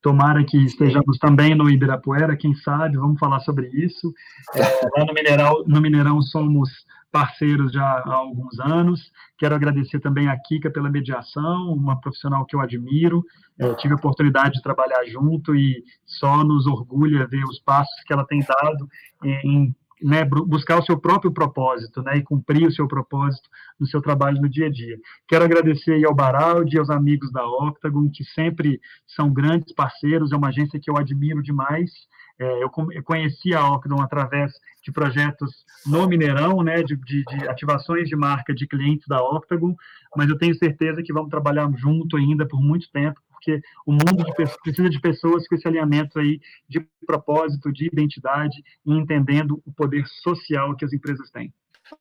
[0.02, 4.14] tomara que estejamos também no Ibirapuera, quem sabe, vamos falar sobre isso.
[4.56, 4.62] É,
[4.98, 6.70] lá no, Mineral, no Mineirão somos
[7.12, 9.12] parceiros já há alguns anos.
[9.38, 13.24] Quero agradecer também a Kika pela mediação, uma profissional que eu admiro.
[13.60, 18.14] É, tive a oportunidade de trabalhar junto e só nos orgulha ver os passos que
[18.14, 18.88] ela tem dado
[19.24, 24.02] em né, buscar o seu próprio propósito, né, e cumprir o seu propósito no seu
[24.02, 24.98] trabalho no dia a dia.
[25.28, 30.36] Quero agradecer ao Baraldi e aos amigos da Octagon, que sempre são grandes parceiros, é
[30.36, 31.92] uma agência que eu admiro demais,
[32.40, 34.52] é, eu, conheci a Octagon através
[34.84, 39.76] de projetos no Mineirão, né, de, de, de, ativações de marca de clientes da Octagon,
[40.16, 44.26] mas eu tenho certeza que vamos trabalhar junto ainda por muito tempo, porque o mundo
[44.26, 49.72] de, precisa de pessoas com esse alinhamento aí de propósito, de identidade e entendendo o
[49.72, 51.54] poder social que as empresas têm.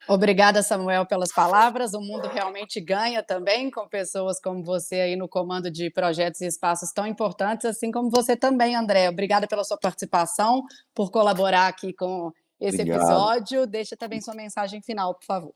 [0.08, 1.94] Obrigada, Samuel, pelas palavras.
[1.94, 6.46] O mundo realmente ganha também com pessoas como você aí no comando de projetos e
[6.46, 9.08] espaços tão importantes, assim como você também, André.
[9.08, 13.02] Obrigada pela sua participação, por colaborar aqui com esse Obrigado.
[13.02, 13.64] episódio.
[13.64, 15.54] Deixa também sua mensagem final, por favor.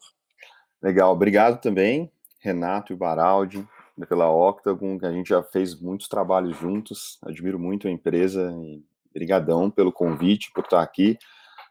[0.81, 3.67] Legal, obrigado também, Renato e Baraldi
[4.07, 8.83] pela Octagon, que a gente já fez muitos trabalhos juntos, admiro muito a empresa e
[9.13, 11.19] brigadão pelo convite, por estar aqui.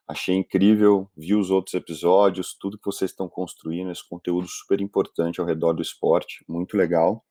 [0.08, 5.40] Achei incrível, vi os outros episódios, tudo que vocês estão construindo, esse conteúdo super importante
[5.40, 7.24] ao redor do esporte, muito legal.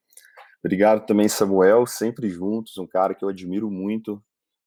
[0.64, 4.22] Obrigado também, Samuel, sempre juntos, um cara que eu admiro muito,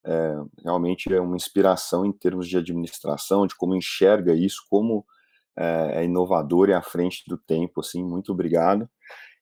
[0.06, 5.06] é, realmente é uma inspiração em termos de administração, de como enxerga isso, como
[5.58, 8.90] é, é inovador e à frente do tempo, assim, muito obrigado.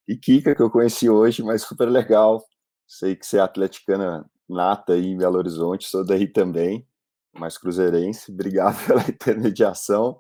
[0.10, 2.44] E Kika, que eu conheci hoje, mas super legal.
[2.88, 6.84] Sei que você é atleticana nata aí em Belo Horizonte, sou daí também,
[7.32, 8.32] mais cruzeirense.
[8.34, 10.18] Obrigado pela intermediação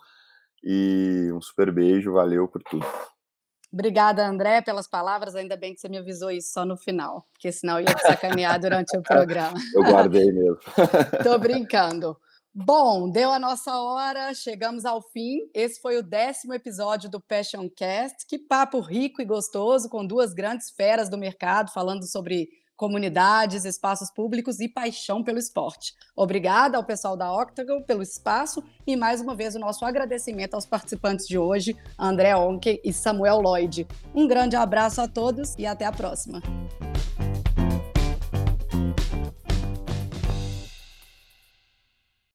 [0.63, 2.85] e um super beijo, valeu por tudo.
[3.73, 5.35] Obrigada, André, pelas palavras.
[5.35, 8.01] Ainda bem que você me avisou isso só no final, porque senão eu ia te
[8.01, 9.57] sacanear durante o programa.
[9.73, 10.59] Eu guardei mesmo.
[11.23, 12.15] Tô brincando.
[12.53, 15.37] Bom, deu a nossa hora, chegamos ao fim.
[15.53, 18.25] Esse foi o décimo episódio do Passion Cast.
[18.25, 24.09] Que papo rico e gostoso com duas grandes feras do mercado falando sobre comunidades, espaços
[24.09, 25.93] públicos e paixão pelo esporte.
[26.15, 30.65] Obrigada ao pessoal da Octagon pelo espaço e mais uma vez o nosso agradecimento aos
[30.65, 33.85] participantes de hoje, André Onke e Samuel Lloyd.
[34.15, 36.41] Um grande abraço a todos e até a próxima.